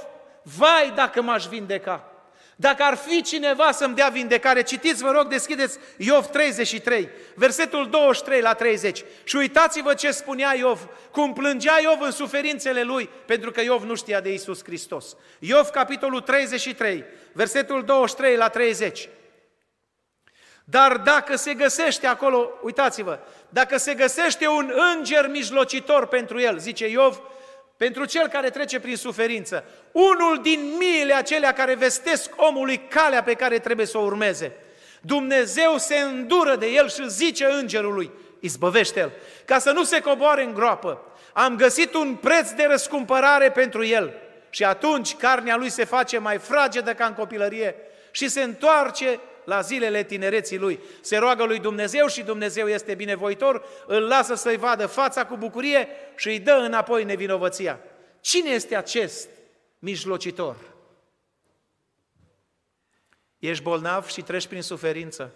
vai 0.43 0.93
dacă 0.95 1.23
m-aș 1.23 1.47
vindeca, 1.47 2.11
dacă 2.59 2.83
ar 2.83 2.95
fi 2.95 3.23
cineva 3.23 3.73
să-mi 3.73 3.95
dea 3.95 4.09
vindecare, 4.09 4.63
citiți, 4.63 5.03
vă 5.03 5.11
rog, 5.11 5.27
deschideți 5.29 5.79
Iov 5.97 6.27
33, 6.27 7.09
versetul 7.35 7.91
23 7.91 8.41
la 8.41 8.55
30 8.55 9.05
și 9.25 9.37
uitați-vă 9.37 9.95
ce 9.95 10.11
spunea 10.11 10.55
Iov, 10.55 10.89
cum 11.11 11.33
plângea 11.33 11.81
Iov 11.81 12.01
în 12.01 12.11
suferințele 12.11 12.83
lui, 12.83 13.09
pentru 13.27 13.51
că 13.51 13.61
Iov 13.61 13.83
nu 13.83 13.95
știa 13.95 14.21
de 14.21 14.33
Isus 14.33 14.65
Hristos. 14.65 15.17
Iov, 15.39 15.69
capitolul 15.69 16.21
33, 16.21 17.05
versetul 17.33 17.85
23 17.85 18.37
la 18.37 18.49
30. 18.49 19.09
Dar 20.65 20.97
dacă 20.97 21.37
se 21.37 21.55
găsește 21.55 22.07
acolo, 22.07 22.51
uitați-vă, 22.63 23.19
dacă 23.49 23.77
se 23.77 23.95
găsește 23.95 24.47
un 24.47 24.73
înger 24.97 25.29
mijlocitor 25.29 26.07
pentru 26.07 26.41
el, 26.41 26.59
zice 26.59 26.89
Iov, 26.89 27.21
pentru 27.77 28.05
cel 28.05 28.29
care 28.29 28.51
trece 28.51 28.81
prin 28.81 28.97
suferință, 28.97 29.65
unul 29.93 30.41
din 30.43 30.75
miile 30.79 31.15
acelea 31.15 31.53
care 31.53 31.75
vestesc 31.75 32.31
omului 32.37 32.81
calea 32.89 33.23
pe 33.23 33.35
care 33.35 33.59
trebuie 33.59 33.87
să 33.87 33.99
o 33.99 34.05
urmeze. 34.05 34.53
Dumnezeu 35.01 35.77
se 35.77 35.97
îndură 35.97 36.57
de 36.57 36.67
el 36.67 36.89
și 36.89 37.09
zice 37.09 37.45
îngerului, 37.45 38.11
izbăvește-l, 38.41 39.13
ca 39.45 39.59
să 39.59 39.71
nu 39.71 39.85
se 39.85 40.01
coboare 40.01 40.43
în 40.43 40.55
groapă. 40.55 41.01
Am 41.33 41.57
găsit 41.57 41.95
un 41.95 42.15
preț 42.15 42.51
de 42.51 42.67
răscumpărare 42.69 43.51
pentru 43.51 43.85
el. 43.85 44.13
Și 44.51 44.65
atunci 44.65 45.17
carnea 45.17 45.57
lui 45.57 45.71
se 45.71 45.85
face 45.85 46.19
mai 46.19 46.39
fragedă 46.39 46.95
ca 46.95 47.07
în 47.07 47.13
copilărie 47.13 47.75
și 48.11 48.29
se 48.29 48.43
întoarce 48.43 49.21
la 49.47 49.61
zilele 49.61 50.05
tinereții 50.05 50.59
lui. 50.59 50.81
Se 51.01 51.17
roagă 51.17 51.45
lui 51.45 51.59
Dumnezeu 51.59 52.07
și 52.07 52.23
Dumnezeu 52.23 52.69
este 52.69 52.95
binevoitor, 52.95 53.65
îl 53.87 54.03
lasă 54.03 54.35
să-i 54.35 54.57
vadă 54.57 54.87
fața 54.87 55.27
cu 55.27 55.37
bucurie 55.37 55.89
și 56.17 56.29
îi 56.29 56.41
dă 56.41 56.53
înapoi 56.53 57.05
nevinovăția. 57.05 57.81
Cine 58.21 58.51
este 58.51 58.77
acest 58.77 59.29
mijlocitor? 59.79 60.57
Ești 63.39 63.63
bolnav 63.63 64.07
și 64.07 64.23
treci 64.23 64.47
prin 64.47 64.63
suferință. 64.63 65.35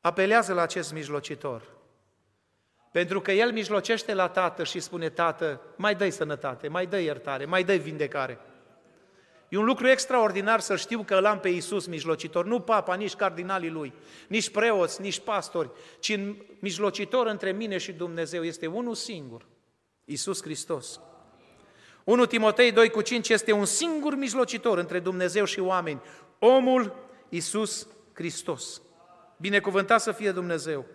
Apelează 0.00 0.52
la 0.54 0.62
acest 0.62 0.92
mijlocitor. 0.92 1.62
Pentru 2.92 3.20
că 3.20 3.32
el 3.32 3.52
mijlocește 3.52 4.14
la 4.14 4.28
tată 4.28 4.64
și 4.64 4.80
spune, 4.80 5.08
tată, 5.08 5.60
mai 5.76 5.94
dă 5.94 6.10
sănătate, 6.10 6.68
mai 6.68 6.86
dă 6.86 6.98
iertare, 6.98 7.44
mai 7.44 7.64
dă 7.64 7.74
vindecare. 7.74 8.38
E 9.50 9.56
un 9.56 9.64
lucru 9.64 9.88
extraordinar 9.88 10.60
să 10.60 10.76
știu 10.76 11.02
că 11.02 11.20
l-am 11.20 11.40
pe 11.40 11.48
Iisus 11.48 11.86
mijlocitor, 11.86 12.44
nu 12.44 12.60
papa, 12.60 12.94
nici 12.94 13.14
cardinalii 13.14 13.70
lui, 13.70 13.92
nici 14.28 14.50
preoți, 14.50 15.00
nici 15.00 15.18
pastori, 15.18 15.70
ci 15.98 16.18
mijlocitor 16.58 17.26
între 17.26 17.52
mine 17.52 17.78
și 17.78 17.92
Dumnezeu 17.92 18.44
este 18.44 18.66
unul 18.66 18.94
singur, 18.94 19.46
Iisus 20.04 20.42
Hristos. 20.42 21.00
1 22.04 22.26
Timotei 22.26 22.72
2 22.72 22.90
cu 22.90 23.00
5 23.00 23.28
este 23.28 23.52
un 23.52 23.64
singur 23.64 24.14
mijlocitor 24.14 24.78
între 24.78 24.98
Dumnezeu 24.98 25.44
și 25.44 25.60
oameni, 25.60 26.00
omul 26.38 26.94
Iisus 27.28 27.86
Hristos. 28.12 28.82
Binecuvântat 29.36 30.00
să 30.00 30.12
fie 30.12 30.32
Dumnezeu! 30.32 30.86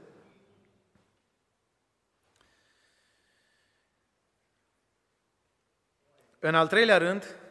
În 6.40 6.56
al 6.56 6.68
treilea 6.68 6.98
rând, 6.98 7.45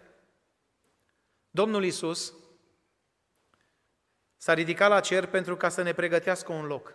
Domnul 1.55 1.85
Isus 1.85 2.35
s-a 4.37 4.55
ridicat 4.55 4.89
la 4.89 5.01
cer 5.01 5.27
pentru 5.27 5.57
ca 5.57 5.69
să 5.69 5.83
ne 5.83 5.93
pregătească 5.93 6.53
un 6.53 6.67
loc. 6.67 6.95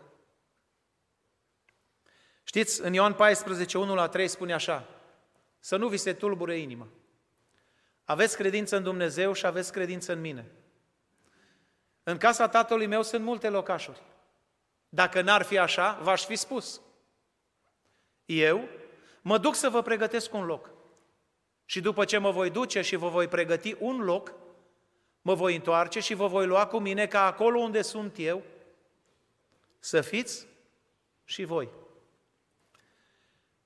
Știți, 2.44 2.82
în 2.82 2.94
Ioan 2.94 3.14
14, 3.14 3.78
1 3.78 3.96
la 3.96 4.08
3 4.08 4.28
spune 4.28 4.54
așa, 4.54 4.88
să 5.60 5.78
nu 5.78 5.88
vi 5.88 5.98
se 5.98 6.14
tulbure 6.14 6.58
inima. 6.58 6.88
Aveți 8.04 8.36
credință 8.36 8.76
în 8.76 8.84
Dumnezeu 8.84 9.34
și 9.34 9.46
aveți 9.46 9.72
credință 9.72 10.12
în 10.12 10.20
mine. 10.22 10.52
În 12.04 12.18
casa 12.18 12.48
tatălui 12.48 12.88
meu 12.88 13.04
sunt 13.04 13.24
multe 13.24 13.50
locașuri. 13.50 14.02
Dacă 14.90 15.22
n-ar 15.22 15.42
fi 15.42 15.58
așa, 15.58 16.00
v-aș 16.02 16.26
fi 16.26 16.36
spus. 16.36 16.82
Eu 18.26 18.68
mă 19.22 19.38
duc 19.38 19.56
să 19.56 19.70
vă 19.70 19.82
pregătesc 19.82 20.34
un 20.34 20.46
loc. 20.46 20.70
Și 21.66 21.82
după 21.82 22.06
ce 22.06 22.18
mă 22.18 22.32
voi 22.32 22.50
duce 22.50 22.82
și 22.82 22.96
vă 22.96 23.10
voi 23.10 23.28
pregăti 23.28 23.76
un 23.80 24.00
loc, 24.02 24.48
mă 25.22 25.34
voi 25.34 25.56
întoarce 25.56 26.00
și 26.00 26.14
vă 26.14 26.28
voi 26.28 26.46
lua 26.46 26.68
cu 26.68 26.80
mine 26.80 27.08
ca 27.08 27.26
acolo 27.26 27.60
unde 27.60 27.82
sunt 27.82 28.16
eu 28.18 28.44
să 29.80 30.02
fiți 30.02 30.48
și 31.26 31.44
voi. 31.44 31.70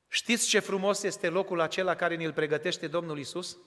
Știți 0.07 0.47
ce 0.47 0.59
frumos 0.59 1.03
este 1.03 1.29
locul 1.29 1.59
acela 1.59 1.95
care 1.95 2.15
ne-l 2.15 2.33
pregătește 2.33 2.87
Domnul 2.87 3.19
Isus? 3.19 3.57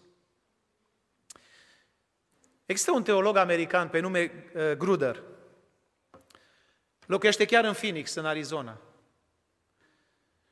Există 2.66 2.90
un 2.90 3.02
teolog 3.02 3.36
american 3.36 3.88
pe 3.88 4.00
nume 4.00 4.50
uh, 4.54 4.72
Gruder. 4.72 5.22
Locuiește 7.06 7.44
chiar 7.44 7.64
în 7.64 7.72
Phoenix, 7.72 8.14
în 8.14 8.26
Arizona. 8.26 8.80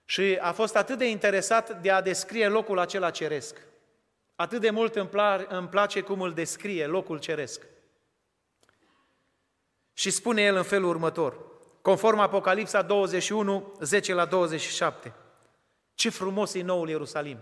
Și 0.04 0.38
a 0.40 0.52
fost 0.52 0.76
atât 0.76 0.98
de 0.98 1.08
interesat 1.08 1.80
de 1.80 1.90
a 1.90 2.00
descrie 2.00 2.48
locul 2.48 2.78
acela 2.78 3.10
ceresc. 3.10 3.60
Atât 4.36 4.60
de 4.60 4.70
mult 4.70 4.94
îmi, 4.94 5.08
pla- 5.08 5.46
îmi 5.48 5.68
place 5.68 6.00
cum 6.00 6.20
îl 6.20 6.32
descrie 6.32 6.86
locul 6.86 7.18
ceresc. 7.18 7.66
Și 9.92 10.10
spune 10.10 10.42
el 10.42 10.56
în 10.56 10.62
felul 10.62 10.88
următor, 10.88 11.38
conform 11.82 12.18
Apocalipsa 12.18 12.82
21, 12.82 13.76
10 13.80 14.14
la 14.14 14.24
27. 14.24 15.14
Ce 15.94 16.10
frumos 16.10 16.54
e 16.54 16.62
noul 16.62 16.88
Ierusalim! 16.88 17.38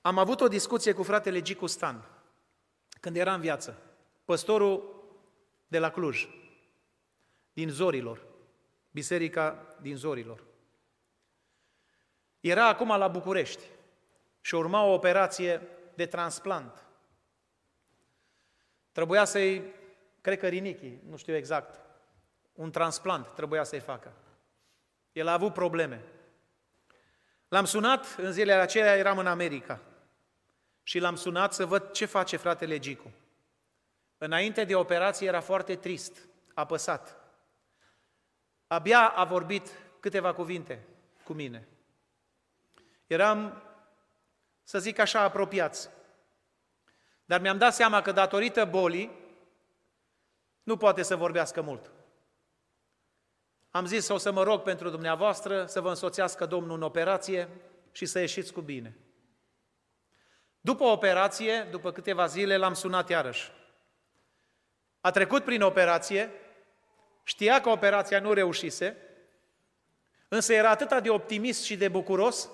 Am 0.00 0.18
avut 0.18 0.40
o 0.40 0.48
discuție 0.48 0.92
cu 0.92 1.02
fratele 1.02 1.42
Gicu 1.42 1.66
Stan, 1.66 2.08
când 3.00 3.16
era 3.16 3.34
în 3.34 3.40
viață, 3.40 3.82
păstorul 4.24 5.02
de 5.66 5.78
la 5.78 5.90
Cluj, 5.90 6.28
din 7.52 7.68
Zorilor, 7.68 8.26
biserica 8.90 9.76
din 9.80 9.96
Zorilor. 9.96 10.51
Era 12.42 12.68
acum 12.68 12.88
la 12.96 13.08
București 13.08 13.64
și 14.40 14.54
urma 14.54 14.84
o 14.84 14.92
operație 14.92 15.62
de 15.94 16.06
transplant. 16.06 16.86
Trebuia 18.92 19.24
să-i, 19.24 19.62
cred 20.20 20.38
că 20.38 20.48
rinichi, 20.48 20.98
nu 21.08 21.16
știu 21.16 21.34
exact, 21.34 21.80
un 22.52 22.70
transplant 22.70 23.34
trebuia 23.34 23.64
să-i 23.64 23.80
facă. 23.80 24.12
El 25.12 25.26
a 25.26 25.32
avut 25.32 25.52
probleme. 25.52 26.02
L-am 27.48 27.64
sunat, 27.64 28.14
în 28.16 28.32
zilele 28.32 28.60
acelea 28.60 28.96
eram 28.96 29.18
în 29.18 29.26
America 29.26 29.80
și 30.82 30.98
l-am 30.98 31.16
sunat 31.16 31.52
să 31.52 31.66
văd 31.66 31.90
ce 31.90 32.04
face 32.04 32.36
fratele 32.36 32.78
Gicu. 32.78 33.12
Înainte 34.18 34.64
de 34.64 34.74
operație 34.74 35.26
era 35.26 35.40
foarte 35.40 35.76
trist, 35.76 36.28
apăsat. 36.54 37.16
Abia 38.66 39.08
a 39.08 39.24
vorbit 39.24 39.68
câteva 40.00 40.34
cuvinte 40.34 40.86
cu 41.24 41.32
mine. 41.32 41.66
Eram, 43.12 43.62
să 44.62 44.78
zic 44.78 44.98
așa, 44.98 45.20
apropiați. 45.20 45.88
Dar 47.24 47.40
mi-am 47.40 47.58
dat 47.58 47.74
seama 47.74 48.02
că 48.02 48.12
datorită 48.12 48.64
bolii 48.64 49.10
nu 50.62 50.76
poate 50.76 51.02
să 51.02 51.16
vorbească 51.16 51.60
mult. 51.60 51.90
Am 53.70 53.86
zis 53.86 54.08
o 54.08 54.18
să 54.18 54.32
mă 54.32 54.42
rog 54.42 54.62
pentru 54.62 54.88
dumneavoastră 54.88 55.66
să 55.66 55.80
vă 55.80 55.88
însoțească 55.88 56.46
Domnul 56.46 56.76
în 56.76 56.82
operație 56.82 57.48
și 57.92 58.06
să 58.06 58.18
ieșiți 58.18 58.52
cu 58.52 58.60
bine. 58.60 58.96
După 60.60 60.84
operație, 60.84 61.68
după 61.70 61.92
câteva 61.92 62.26
zile, 62.26 62.56
l-am 62.56 62.74
sunat 62.74 63.08
iarăși. 63.08 63.52
A 65.00 65.10
trecut 65.10 65.44
prin 65.44 65.62
operație, 65.62 66.30
știa 67.22 67.60
că 67.60 67.68
operația 67.68 68.20
nu 68.20 68.32
reușise, 68.32 68.96
însă 70.28 70.52
era 70.52 70.70
atât 70.70 71.02
de 71.02 71.10
optimist 71.10 71.64
și 71.64 71.76
de 71.76 71.88
bucuros 71.88 72.50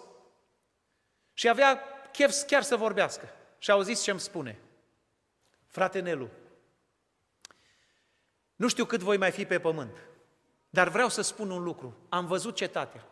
și 1.38 1.48
avea 1.48 1.82
chef 2.12 2.42
chiar 2.46 2.62
să 2.62 2.76
vorbească. 2.76 3.28
Și 3.58 3.70
au 3.70 3.80
zis 3.80 4.02
ce 4.02 4.10
îmi 4.10 4.20
spune. 4.20 4.58
Frate 5.66 6.00
Nelu, 6.00 6.28
nu 8.56 8.68
știu 8.68 8.84
cât 8.84 9.00
voi 9.00 9.16
mai 9.16 9.30
fi 9.30 9.44
pe 9.44 9.58
pământ, 9.58 9.96
dar 10.70 10.88
vreau 10.88 11.08
să 11.08 11.22
spun 11.22 11.50
un 11.50 11.62
lucru. 11.62 11.96
Am 12.08 12.26
văzut 12.26 12.56
cetatea. 12.56 13.06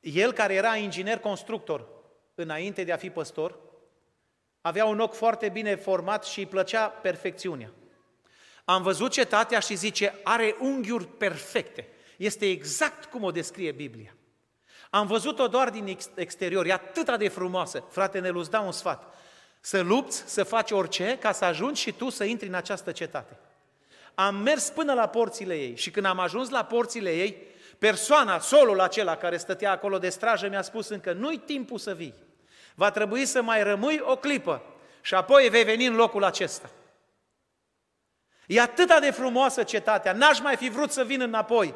El 0.00 0.32
care 0.32 0.54
era 0.54 0.76
inginer 0.76 1.18
constructor 1.18 1.88
înainte 2.34 2.84
de 2.84 2.92
a 2.92 2.96
fi 2.96 3.10
păstor, 3.10 3.58
avea 4.60 4.84
un 4.84 5.00
ochi 5.00 5.14
foarte 5.14 5.48
bine 5.48 5.74
format 5.74 6.24
și 6.24 6.38
îi 6.38 6.46
plăcea 6.46 6.88
perfecțiunea. 6.88 7.72
Am 8.64 8.82
văzut 8.82 9.12
cetatea 9.12 9.58
și 9.58 9.74
zice, 9.74 10.14
are 10.24 10.56
unghiuri 10.60 11.06
perfecte. 11.06 11.88
Este 12.16 12.46
exact 12.46 13.04
cum 13.04 13.22
o 13.22 13.30
descrie 13.30 13.72
Biblia. 13.72 14.15
Am 14.90 15.06
văzut-o 15.06 15.46
doar 15.46 15.70
din 15.70 15.98
exterior, 16.14 16.66
e 16.66 16.72
atât 16.72 17.16
de 17.16 17.28
frumoasă. 17.28 17.84
Frate, 17.90 18.18
ne 18.18 18.28
îți 18.28 18.50
dau 18.50 18.66
un 18.66 18.72
sfat. 18.72 19.14
Să 19.60 19.80
lupți, 19.80 20.22
să 20.26 20.44
faci 20.44 20.70
orice, 20.70 21.18
ca 21.20 21.32
să 21.32 21.44
ajungi 21.44 21.80
și 21.80 21.92
tu 21.92 22.08
să 22.08 22.24
intri 22.24 22.48
în 22.48 22.54
această 22.54 22.92
cetate. 22.92 23.38
Am 24.14 24.34
mers 24.34 24.68
până 24.68 24.92
la 24.92 25.08
porțile 25.08 25.54
ei 25.54 25.76
și 25.76 25.90
când 25.90 26.06
am 26.06 26.18
ajuns 26.18 26.48
la 26.48 26.64
porțile 26.64 27.10
ei, 27.10 27.36
persoana, 27.78 28.38
solul 28.38 28.80
acela 28.80 29.16
care 29.16 29.36
stătea 29.36 29.70
acolo 29.70 29.98
de 29.98 30.08
strajă 30.08 30.48
mi-a 30.48 30.62
spus 30.62 30.88
încă, 30.88 31.12
nu-i 31.12 31.38
timpul 31.38 31.78
să 31.78 31.94
vii. 31.94 32.14
Va 32.74 32.90
trebui 32.90 33.24
să 33.24 33.42
mai 33.42 33.62
rămâi 33.62 34.00
o 34.02 34.16
clipă 34.16 34.62
și 35.00 35.14
apoi 35.14 35.48
vei 35.48 35.64
veni 35.64 35.86
în 35.86 35.94
locul 35.94 36.24
acesta. 36.24 36.70
E 38.46 38.60
atât 38.60 39.00
de 39.00 39.10
frumoasă 39.10 39.62
cetatea, 39.62 40.12
n-aș 40.12 40.40
mai 40.40 40.56
fi 40.56 40.68
vrut 40.68 40.90
să 40.90 41.04
vin 41.04 41.20
înapoi. 41.20 41.74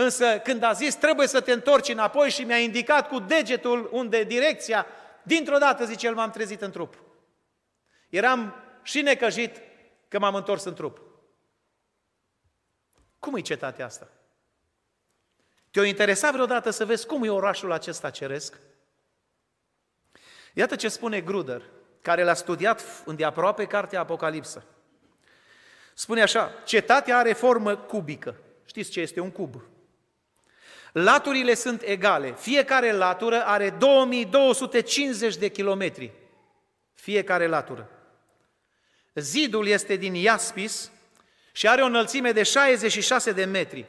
Însă 0.00 0.38
când 0.38 0.62
a 0.62 0.72
zis 0.72 0.94
trebuie 0.94 1.26
să 1.26 1.40
te 1.40 1.52
întorci 1.52 1.88
înapoi 1.88 2.30
și 2.30 2.42
mi-a 2.42 2.58
indicat 2.58 3.08
cu 3.08 3.18
degetul 3.18 3.88
unde 3.92 4.24
direcția, 4.24 4.86
dintr-o 5.22 5.58
dată, 5.58 5.84
zice 5.84 6.06
el, 6.06 6.14
m-am 6.14 6.30
trezit 6.30 6.60
în 6.60 6.70
trup. 6.70 7.02
Eram 8.08 8.54
și 8.82 9.02
necăjit 9.02 9.60
că 10.08 10.18
m-am 10.18 10.34
întors 10.34 10.64
în 10.64 10.74
trup. 10.74 11.00
Cum 13.18 13.36
e 13.36 13.40
cetatea 13.40 13.84
asta? 13.84 14.08
Te-o 15.70 15.82
interesat 15.82 16.32
vreodată 16.32 16.70
să 16.70 16.84
vezi 16.84 17.06
cum 17.06 17.24
e 17.24 17.30
orașul 17.30 17.72
acesta 17.72 18.10
ceresc? 18.10 18.60
Iată 20.52 20.76
ce 20.76 20.88
spune 20.88 21.20
Gruder, 21.20 21.62
care 22.02 22.22
l-a 22.22 22.34
studiat 22.34 22.84
îndeaproape 23.04 23.66
cartea 23.66 24.00
Apocalipsă. 24.00 24.64
Spune 25.94 26.22
așa, 26.22 26.52
cetatea 26.64 27.18
are 27.18 27.32
formă 27.32 27.76
cubică. 27.76 28.36
Știți 28.64 28.90
ce 28.90 29.00
este 29.00 29.20
un 29.20 29.30
cub? 29.30 29.62
Laturile 30.92 31.54
sunt 31.54 31.82
egale. 31.82 32.34
Fiecare 32.38 32.92
latură 32.92 33.42
are 33.44 33.70
2250 33.70 35.36
de 35.36 35.48
kilometri. 35.48 36.12
Fiecare 36.94 37.46
latură. 37.46 37.90
Zidul 39.14 39.66
este 39.66 39.96
din 39.96 40.14
iaspis 40.14 40.90
și 41.52 41.68
are 41.68 41.82
o 41.82 41.86
înălțime 41.86 42.32
de 42.32 42.42
66 42.42 43.32
de 43.32 43.44
metri. 43.44 43.86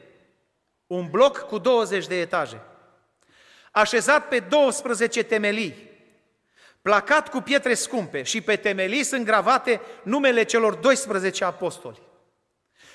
Un 0.86 1.10
bloc 1.10 1.38
cu 1.38 1.58
20 1.58 2.06
de 2.06 2.20
etaje. 2.20 2.60
Așezat 3.70 4.28
pe 4.28 4.40
12 4.40 5.22
temelii, 5.22 5.90
placat 6.82 7.28
cu 7.28 7.40
pietre 7.40 7.74
scumpe 7.74 8.22
și 8.22 8.40
pe 8.40 8.56
temelii 8.56 9.02
sunt 9.02 9.24
gravate 9.24 9.80
numele 10.02 10.42
celor 10.42 10.74
12 10.74 11.44
apostoli. 11.44 12.02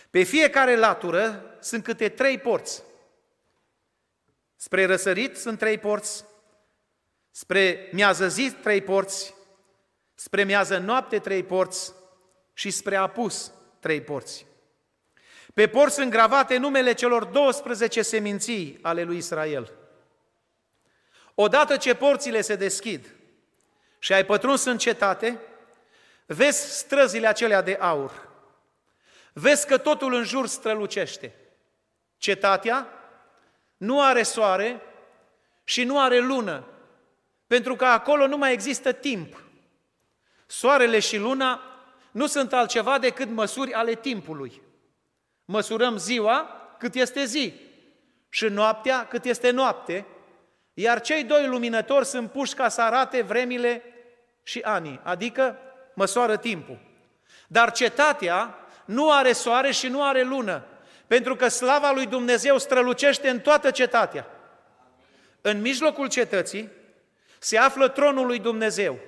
Pe 0.10 0.24
fiecare 0.24 0.76
latură 0.76 1.44
sunt 1.60 1.84
câte 1.84 2.10
trei 2.10 2.38
porți. 2.38 2.84
Spre 4.56 4.86
răsărit 4.86 5.38
sunt 5.38 5.58
trei 5.58 5.78
porți, 5.78 6.26
spre 7.32 7.90
miază 7.92 8.28
zi 8.28 8.52
trei 8.52 8.82
porți, 8.82 9.34
spre 10.14 10.44
miază 10.44 10.78
noapte 10.78 11.20
trei 11.20 11.44
porți 11.44 11.94
și 12.54 12.72
spre 12.72 12.96
apus 12.96 13.52
trei 13.80 14.02
porți. 14.02 14.46
Pe 15.54 15.68
porți 15.68 15.96
sunt 15.96 16.10
gravate 16.10 16.58
numele 16.58 16.94
celor 16.94 17.24
12 17.24 18.02
seminții 18.02 18.80
ale 18.82 19.04
lui 19.04 19.18
Israel. 19.18 19.72
Odată 21.36 21.78
ce 21.78 21.96
porțile 21.96 22.42
se 22.42 22.56
deschid 22.56 23.16
și 24.00 24.14
ai 24.14 24.26
pătruns 24.26 24.64
în 24.64 24.78
cetate, 24.78 25.40
vezi 26.26 26.78
străzile 26.78 27.28
acelea 27.28 27.62
de 27.62 27.78
aur. 27.80 28.30
Vezi 29.34 29.68
că 29.68 29.78
totul 29.78 30.14
în 30.14 30.24
jur 30.24 30.48
strălucește. 30.48 31.36
Cetatea 32.18 32.88
nu 33.78 34.02
are 34.02 34.24
soare 34.24 34.82
și 35.64 35.84
nu 35.84 36.00
are 36.00 36.20
lună, 36.20 36.68
pentru 37.48 37.76
că 37.76 37.86
acolo 37.86 38.28
nu 38.28 38.38
mai 38.38 38.54
există 38.54 38.92
timp. 38.92 39.44
Soarele 40.46 41.00
și 41.00 41.18
luna 41.18 41.62
nu 42.12 42.28
sunt 42.28 42.54
altceva 42.54 43.00
decât 43.00 43.30
măsuri 43.30 43.74
ale 43.74 43.96
timpului. 43.96 44.62
Măsurăm 45.46 45.98
ziua 45.98 46.50
cât 46.80 46.96
este 46.96 47.26
zi 47.26 47.54
și 48.30 48.46
noaptea 48.46 49.08
cât 49.08 49.26
este 49.26 49.50
noapte, 49.50 50.06
iar 50.74 51.02
cei 51.02 51.24
doi 51.24 51.48
luminători 51.48 52.06
sunt 52.06 52.32
puși 52.32 52.54
ca 52.54 52.70
să 52.70 52.82
arate 52.82 53.22
vremile 53.22 53.84
și 54.44 54.60
anii, 54.60 55.00
adică 55.04 55.58
măsoară 55.94 56.38
timpul. 56.38 56.78
Dar 57.48 57.72
cetatea 57.72 58.56
nu 58.86 59.12
are 59.12 59.32
soare 59.32 59.72
și 59.72 59.88
nu 59.88 60.04
are 60.04 60.24
lună, 60.24 60.66
pentru 61.08 61.36
că 61.36 61.48
slava 61.48 61.92
lui 61.92 62.06
Dumnezeu 62.06 62.58
strălucește 62.58 63.30
în 63.30 63.40
toată 63.40 63.72
cetatea. 63.72 64.28
În 65.42 65.62
mijlocul 65.62 66.08
cetății 66.08 66.70
se 67.40 67.58
află 67.58 67.88
tronul 67.88 68.26
lui 68.26 68.40
Dumnezeu, 68.40 69.00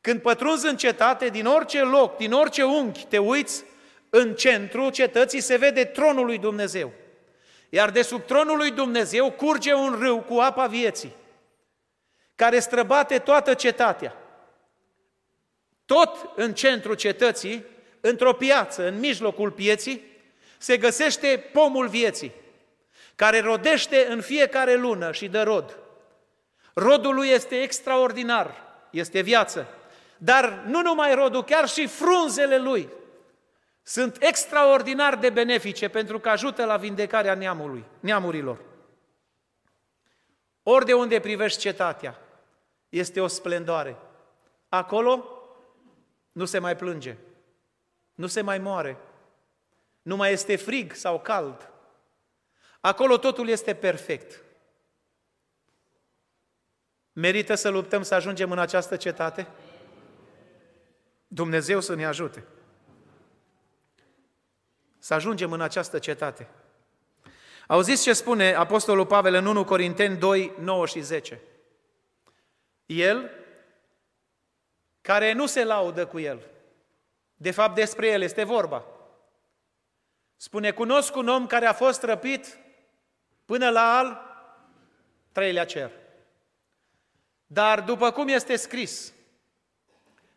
Când 0.00 0.20
pătrunzi 0.20 0.66
în 0.66 0.76
cetate, 0.76 1.28
din 1.28 1.46
orice 1.46 1.82
loc, 1.82 2.16
din 2.16 2.32
orice 2.32 2.62
unghi 2.62 3.06
te 3.06 3.18
uiți, 3.18 3.64
în 4.10 4.34
centru 4.34 4.90
cetății 4.90 5.40
se 5.40 5.56
vede 5.56 5.84
tronul 5.84 6.24
lui 6.26 6.38
Dumnezeu. 6.38 6.92
Iar 7.68 7.90
de 7.90 8.02
sub 8.02 8.24
tronul 8.24 8.56
lui 8.56 8.70
Dumnezeu 8.70 9.30
curge 9.30 9.74
un 9.74 9.96
râu 10.00 10.20
cu 10.20 10.34
apa 10.34 10.66
vieții, 10.66 11.14
care 12.34 12.58
străbate 12.58 13.18
toată 13.18 13.54
cetatea. 13.54 14.16
Tot 15.84 16.30
în 16.36 16.54
centrul 16.54 16.94
cetății, 16.94 17.64
într-o 18.00 18.32
piață, 18.32 18.86
în 18.86 18.98
mijlocul 18.98 19.50
pieții, 19.50 20.11
se 20.62 20.76
găsește 20.76 21.48
pomul 21.52 21.88
vieții, 21.88 22.32
care 23.14 23.40
rodește 23.40 24.06
în 24.08 24.20
fiecare 24.20 24.74
lună 24.74 25.12
și 25.12 25.28
dă 25.28 25.42
rod. 25.42 25.78
Rodul 26.74 27.14
lui 27.14 27.28
este 27.28 27.62
extraordinar, 27.62 28.54
este 28.90 29.20
viață. 29.20 29.68
Dar 30.18 30.64
nu 30.66 30.82
numai 30.82 31.14
rodul, 31.14 31.44
chiar 31.44 31.68
și 31.68 31.86
frunzele 31.86 32.58
lui 32.58 32.88
sunt 33.82 34.16
extraordinar 34.20 35.16
de 35.16 35.30
benefice 35.30 35.88
pentru 35.88 36.18
că 36.18 36.28
ajută 36.28 36.64
la 36.64 36.76
vindecarea 36.76 37.34
neamului, 37.34 37.84
neamurilor. 38.00 38.58
Ori 40.62 40.84
de 40.84 40.94
unde 40.94 41.20
privești 41.20 41.60
cetatea, 41.60 42.18
este 42.88 43.20
o 43.20 43.26
splendoare. 43.26 43.96
Acolo 44.68 45.24
nu 46.32 46.44
se 46.44 46.58
mai 46.58 46.76
plânge, 46.76 47.16
nu 48.14 48.26
se 48.26 48.40
mai 48.40 48.58
moare, 48.58 48.96
nu 50.02 50.16
mai 50.16 50.32
este 50.32 50.56
frig 50.56 50.92
sau 50.92 51.20
cald. 51.20 51.70
Acolo 52.80 53.18
totul 53.18 53.48
este 53.48 53.74
perfect. 53.74 54.42
Merită 57.12 57.54
să 57.54 57.68
luptăm 57.68 58.02
să 58.02 58.14
ajungem 58.14 58.50
în 58.50 58.58
această 58.58 58.96
cetate? 58.96 59.46
Dumnezeu 61.26 61.80
să 61.80 61.94
ne 61.94 62.06
ajute. 62.06 62.44
Să 64.98 65.14
ajungem 65.14 65.52
în 65.52 65.60
această 65.60 65.98
cetate. 65.98 66.48
Auziți 67.66 68.02
ce 68.02 68.12
spune 68.12 68.54
Apostolul 68.54 69.06
Pavel 69.06 69.34
în 69.34 69.46
1 69.46 69.64
Corinteni 69.64 70.16
2, 70.16 70.52
9 70.58 70.86
și 70.86 71.00
10? 71.00 71.40
El, 72.86 73.30
care 75.00 75.32
nu 75.32 75.46
se 75.46 75.64
laudă 75.64 76.06
cu 76.06 76.18
el, 76.18 76.46
de 77.34 77.50
fapt 77.50 77.74
despre 77.74 78.08
el 78.08 78.22
este 78.22 78.44
vorba. 78.44 78.91
Spune, 80.42 80.70
cunosc 80.70 81.16
un 81.16 81.28
om 81.28 81.46
care 81.46 81.66
a 81.66 81.72
fost 81.72 82.02
răpit 82.02 82.58
până 83.44 83.70
la 83.70 83.98
al 83.98 84.22
treilea 85.32 85.64
cer. 85.64 85.90
Dar 87.46 87.80
după 87.80 88.10
cum 88.10 88.28
este 88.28 88.56
scris, 88.56 89.12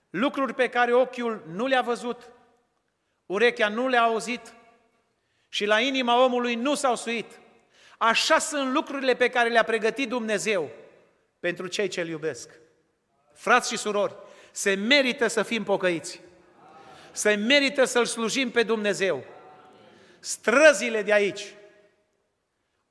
lucruri 0.10 0.54
pe 0.54 0.70
care 0.70 0.94
ochiul 0.94 1.44
nu 1.48 1.66
le-a 1.66 1.82
văzut, 1.82 2.32
urechea 3.26 3.68
nu 3.68 3.88
le-a 3.88 4.02
auzit 4.02 4.54
și 5.50 5.66
la 5.66 5.80
inima 5.80 6.24
omului 6.24 6.56
nu 6.56 6.76
s-au 6.76 6.96
suit. 6.96 7.40
Așa 7.98 8.40
sunt 8.40 8.74
lucrurile 8.74 9.16
pe 9.16 9.30
care 9.30 9.50
le-a 9.50 9.64
pregătit 9.64 10.10
Dumnezeu 10.10 10.70
pentru 11.40 11.68
cei 11.68 11.88
ce-L 11.88 12.08
iubesc. 12.08 12.50
Frați 13.34 13.70
și 13.70 13.78
surori, 13.78 14.16
se 14.52 14.74
merită 14.74 15.28
să 15.28 15.44
fim 15.44 15.64
pocăiți. 15.64 16.22
Se 17.12 17.34
merită 17.34 17.86
să-L 17.86 18.06
slujim 18.06 18.52
pe 18.52 18.64
Dumnezeu. 18.64 19.34
Străzile 20.26 21.02
de 21.02 21.14
aici, 21.14 21.54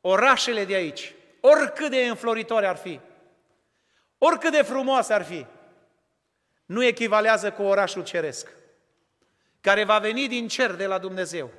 orașele 0.00 0.64
de 0.64 0.74
aici, 0.74 1.14
oricât 1.40 1.90
de 1.90 2.06
înfloritoare 2.06 2.66
ar 2.66 2.76
fi, 2.76 3.00
oricât 4.18 4.52
de 4.52 4.62
frumoase 4.62 5.12
ar 5.12 5.24
fi, 5.24 5.46
nu 6.66 6.84
echivalează 6.84 7.52
cu 7.52 7.62
orașul 7.62 8.04
ceresc, 8.04 8.48
care 9.60 9.84
va 9.84 9.98
veni 9.98 10.28
din 10.28 10.48
cer 10.48 10.70
de 10.70 10.86
la 10.86 10.98
Dumnezeu 10.98 11.50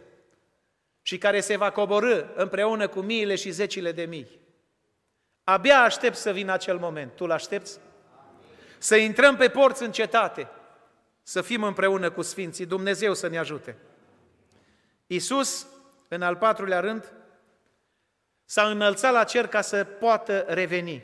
și 1.01 1.17
care 1.17 1.39
se 1.39 1.55
va 1.55 1.71
coborâ 1.71 2.26
împreună 2.36 2.88
cu 2.88 2.99
miile 2.99 3.36
și 3.36 3.51
zecile 3.51 3.91
de 3.91 4.03
mii. 4.03 4.39
Abia 5.43 5.82
aștept 5.82 6.15
să 6.15 6.32
vină 6.32 6.51
acel 6.51 6.78
moment. 6.78 7.15
Tu 7.15 7.26
l-aștepți? 7.26 7.80
Să 8.78 8.95
intrăm 8.95 9.36
pe 9.36 9.49
porți 9.49 9.84
în 9.84 9.91
cetate, 9.91 10.47
să 11.23 11.41
fim 11.41 11.63
împreună 11.63 12.11
cu 12.11 12.21
Sfinții, 12.21 12.65
Dumnezeu 12.65 13.13
să 13.13 13.28
ne 13.28 13.38
ajute. 13.38 13.78
Iisus, 15.08 15.68
în 16.08 16.22
al 16.22 16.36
patrulea 16.36 16.80
rând, 16.80 17.14
s-a 18.45 18.70
înălțat 18.70 19.14
la 19.14 19.24
cer 19.24 19.47
ca 19.47 19.62
să 19.62 19.84
poată 19.84 20.39
reveni. 20.39 21.03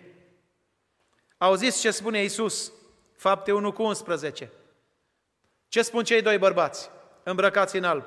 Auziți 1.37 1.79
ce 1.79 1.91
spune 1.91 2.21
Iisus, 2.21 2.71
fapte 3.15 3.51
1 3.51 3.71
cu 3.71 3.83
11. 3.83 4.51
Ce 5.67 5.81
spun 5.81 6.03
cei 6.03 6.21
doi 6.21 6.37
bărbați 6.37 6.89
îmbrăcați 7.23 7.75
în 7.75 7.83
alb? 7.83 8.05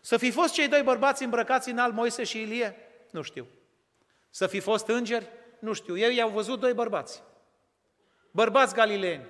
Să 0.00 0.16
fi 0.16 0.30
fost 0.30 0.52
cei 0.52 0.68
doi 0.68 0.82
bărbați 0.82 1.22
îmbrăcați 1.22 1.70
în 1.70 1.78
alb, 1.78 1.94
Moise 1.94 2.24
și 2.24 2.40
Ilie? 2.40 2.76
Nu 3.10 3.22
știu. 3.22 3.46
Să 4.30 4.46
fi 4.46 4.60
fost 4.60 4.86
îngeri? 4.88 5.28
Nu 5.58 5.72
știu. 5.72 5.96
Ei 5.96 6.16
i-au 6.16 6.28
văzut 6.28 6.60
doi 6.60 6.72
bărbați. 6.72 7.22
Bărbați 8.30 8.74
galileeni. 8.74 9.26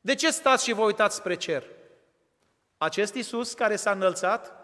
De 0.00 0.14
ce 0.14 0.30
stați 0.30 0.64
și 0.64 0.72
vă 0.72 0.82
uitați 0.82 1.16
spre 1.16 1.34
cer? 1.34 1.64
Acest 2.78 3.14
Iisus 3.14 3.52
care 3.52 3.76
s-a 3.76 3.90
înălțat, 3.90 4.59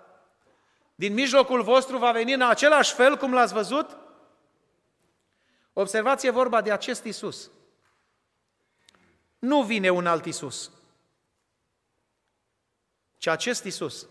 din 0.98 1.12
mijlocul 1.12 1.62
vostru 1.62 1.98
va 1.98 2.12
veni 2.12 2.32
în 2.32 2.42
același 2.42 2.94
fel 2.94 3.16
cum 3.16 3.32
l-ați 3.32 3.52
văzut? 3.52 3.96
Observați, 5.72 6.26
e 6.26 6.30
vorba 6.30 6.60
de 6.60 6.72
acest 6.72 7.04
Iisus. 7.04 7.50
Nu 9.38 9.62
vine 9.62 9.90
un 9.90 10.06
alt 10.06 10.24
Iisus, 10.24 10.70
ci 13.16 13.26
acest 13.26 13.64
Iisus. 13.64 14.08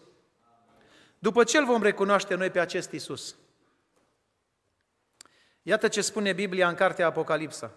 După 1.20 1.44
ce 1.44 1.58
îl 1.58 1.66
vom 1.66 1.82
recunoaște 1.82 2.36
noi 2.36 2.50
pe 2.50 2.60
acest 2.60 2.92
Isus? 2.92 3.36
Iată 5.62 5.88
ce 5.88 6.02
spune 6.02 6.34
Biblia 6.34 6.68
în 6.68 6.76
cartea 6.76 7.06
Apocalipsa. 7.06 7.74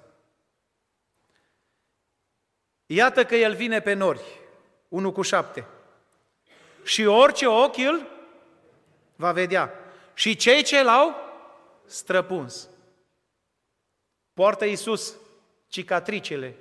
Iată 2.87 3.25
că 3.25 3.35
El 3.35 3.55
vine 3.55 3.81
pe 3.81 3.93
nori, 3.93 4.23
1 4.89 5.13
cu 5.13 5.23
7. 5.23 5.67
Și 6.83 7.05
orice 7.05 7.47
ochi 7.47 7.77
îl 7.77 8.18
va 9.19 9.33
vedea. 9.33 9.73
Și 10.15 10.37
cei 10.37 10.63
ce 10.63 10.83
l-au 10.83 11.15
străpuns. 11.87 12.69
Poartă 14.33 14.65
Iisus 14.65 15.17
cicatricele 15.69 16.57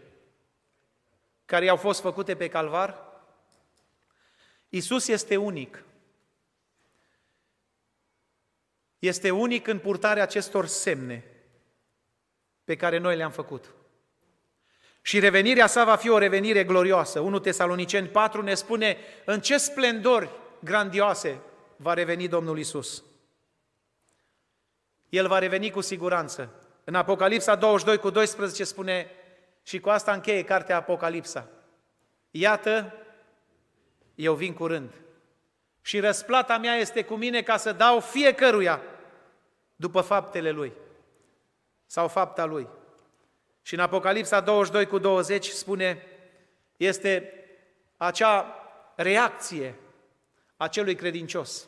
care 1.46 1.66
i-au 1.66 1.78
fost 1.78 2.02
făcute 2.02 2.36
pe 2.36 2.48
calvar. 2.48 3.06
Iisus 4.70 5.08
este 5.08 5.36
unic. 5.36 5.84
este 9.00 9.32
unic 9.32 9.68
în 9.68 9.80
purtarea 9.80 10.24
acestor 10.24 10.66
semne 10.66 11.24
pe 12.64 12.76
care 12.76 12.98
noi 12.98 13.16
le-am 13.16 13.32
făcut. 13.32 13.74
Și 15.02 15.20
revenirea 15.20 15.68
sa 15.68 15.84
va 15.84 15.96
fi 15.96 16.10
o 16.10 16.18
revenire 16.18 16.64
glorioasă. 16.64 17.20
1 17.20 17.40
Tesaloniceni 17.40 18.08
4 18.08 18.42
ne 18.42 18.54
spune 18.54 18.98
în 19.26 19.42
ce 19.42 19.58
splendori 19.58 20.30
grandioase 20.60 21.42
va 21.78 21.94
reveni 21.94 22.28
Domnul 22.28 22.60
Isus. 22.60 23.04
El 25.10 25.28
va 25.28 25.40
reveni 25.40 25.72
cu 25.72 25.82
siguranță. 25.82 26.54
În 26.84 26.96
Apocalipsa 26.96 27.56
22 27.56 27.98
cu 27.98 28.10
12 28.10 28.64
spune, 28.64 29.12
și 29.64 29.80
cu 29.80 29.90
asta 29.90 30.14
încheie 30.14 30.44
cartea 30.44 30.76
Apocalipsa. 30.76 31.48
Iată, 32.32 32.94
eu 34.16 34.34
vin 34.34 34.54
curând 34.54 34.94
și 35.82 36.00
răsplata 36.00 36.58
mea 36.58 36.76
este 36.76 37.04
cu 37.04 37.16
mine 37.16 37.42
ca 37.42 37.58
să 37.58 37.72
dau 37.72 38.00
fiecăruia 38.00 38.82
după 39.76 40.02
faptele 40.02 40.52
lui 40.52 40.74
sau 41.86 42.08
fapta 42.08 42.46
lui. 42.46 42.68
Și 43.62 43.74
în 43.74 43.80
Apocalipsa 43.80 44.40
22 44.40 44.86
cu 44.86 44.98
20 44.98 45.46
spune, 45.46 46.06
este 46.78 47.34
acea 47.98 48.56
reacție 48.96 49.76
a 50.58 50.68
celui 50.68 50.96
credincios 50.96 51.68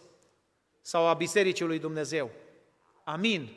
sau 0.81 1.07
a 1.07 1.13
Bisericii 1.13 1.65
lui 1.65 1.79
Dumnezeu. 1.79 2.31
Amin. 3.03 3.49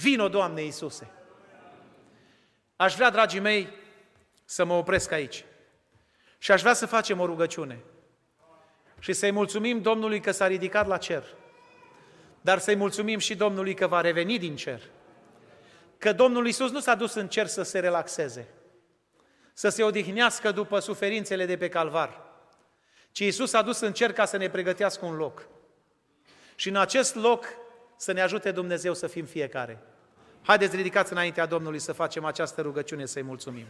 Vino, 0.00 0.28
Doamne 0.28 0.62
Iisuse! 0.62 1.10
Aș 2.76 2.94
vrea, 2.94 3.10
dragii 3.10 3.40
mei, 3.40 3.68
să 4.44 4.64
mă 4.64 4.74
opresc 4.74 5.12
aici. 5.12 5.44
Și 6.38 6.52
aș 6.52 6.60
vrea 6.60 6.72
să 6.72 6.86
facem 6.86 7.20
o 7.20 7.26
rugăciune 7.26 7.78
și 8.98 9.12
să-i 9.12 9.30
mulțumim 9.30 9.82
Domnului 9.82 10.20
că 10.20 10.30
s-a 10.30 10.46
ridicat 10.46 10.86
la 10.86 10.96
cer, 10.96 11.24
dar 12.40 12.58
să-i 12.58 12.76
mulțumim 12.76 13.18
și 13.18 13.34
Domnului 13.34 13.74
că 13.74 13.86
va 13.86 14.00
reveni 14.00 14.38
din 14.38 14.56
cer. 14.56 14.82
Că 15.98 16.12
Domnul 16.12 16.46
Iisus 16.46 16.70
nu 16.70 16.80
s-a 16.80 16.94
dus 16.94 17.14
în 17.14 17.28
cer 17.28 17.46
să 17.46 17.62
se 17.62 17.78
relaxeze, 17.78 18.48
să 19.52 19.68
se 19.68 19.82
odihnească 19.82 20.50
după 20.50 20.78
suferințele 20.78 21.46
de 21.46 21.56
pe 21.56 21.68
calvar, 21.68 22.27
ci 23.18 23.24
Iisus 23.24 23.50
s-a 23.50 23.62
dus 23.62 23.80
în 23.80 23.92
cer 23.92 24.12
ca 24.12 24.24
să 24.24 24.36
ne 24.36 24.48
pregătească 24.48 25.04
un 25.04 25.16
loc. 25.16 25.46
Și 26.54 26.68
în 26.68 26.76
acest 26.76 27.14
loc 27.14 27.44
să 27.96 28.12
ne 28.12 28.20
ajute 28.20 28.50
Dumnezeu 28.50 28.94
să 28.94 29.06
fim 29.06 29.24
fiecare. 29.24 29.78
Haideți 30.42 30.76
ridicați 30.76 31.12
înaintea 31.12 31.46
Domnului 31.46 31.78
să 31.78 31.92
facem 31.92 32.24
această 32.24 32.60
rugăciune 32.60 33.06
să-i 33.06 33.22
mulțumim. 33.22 33.66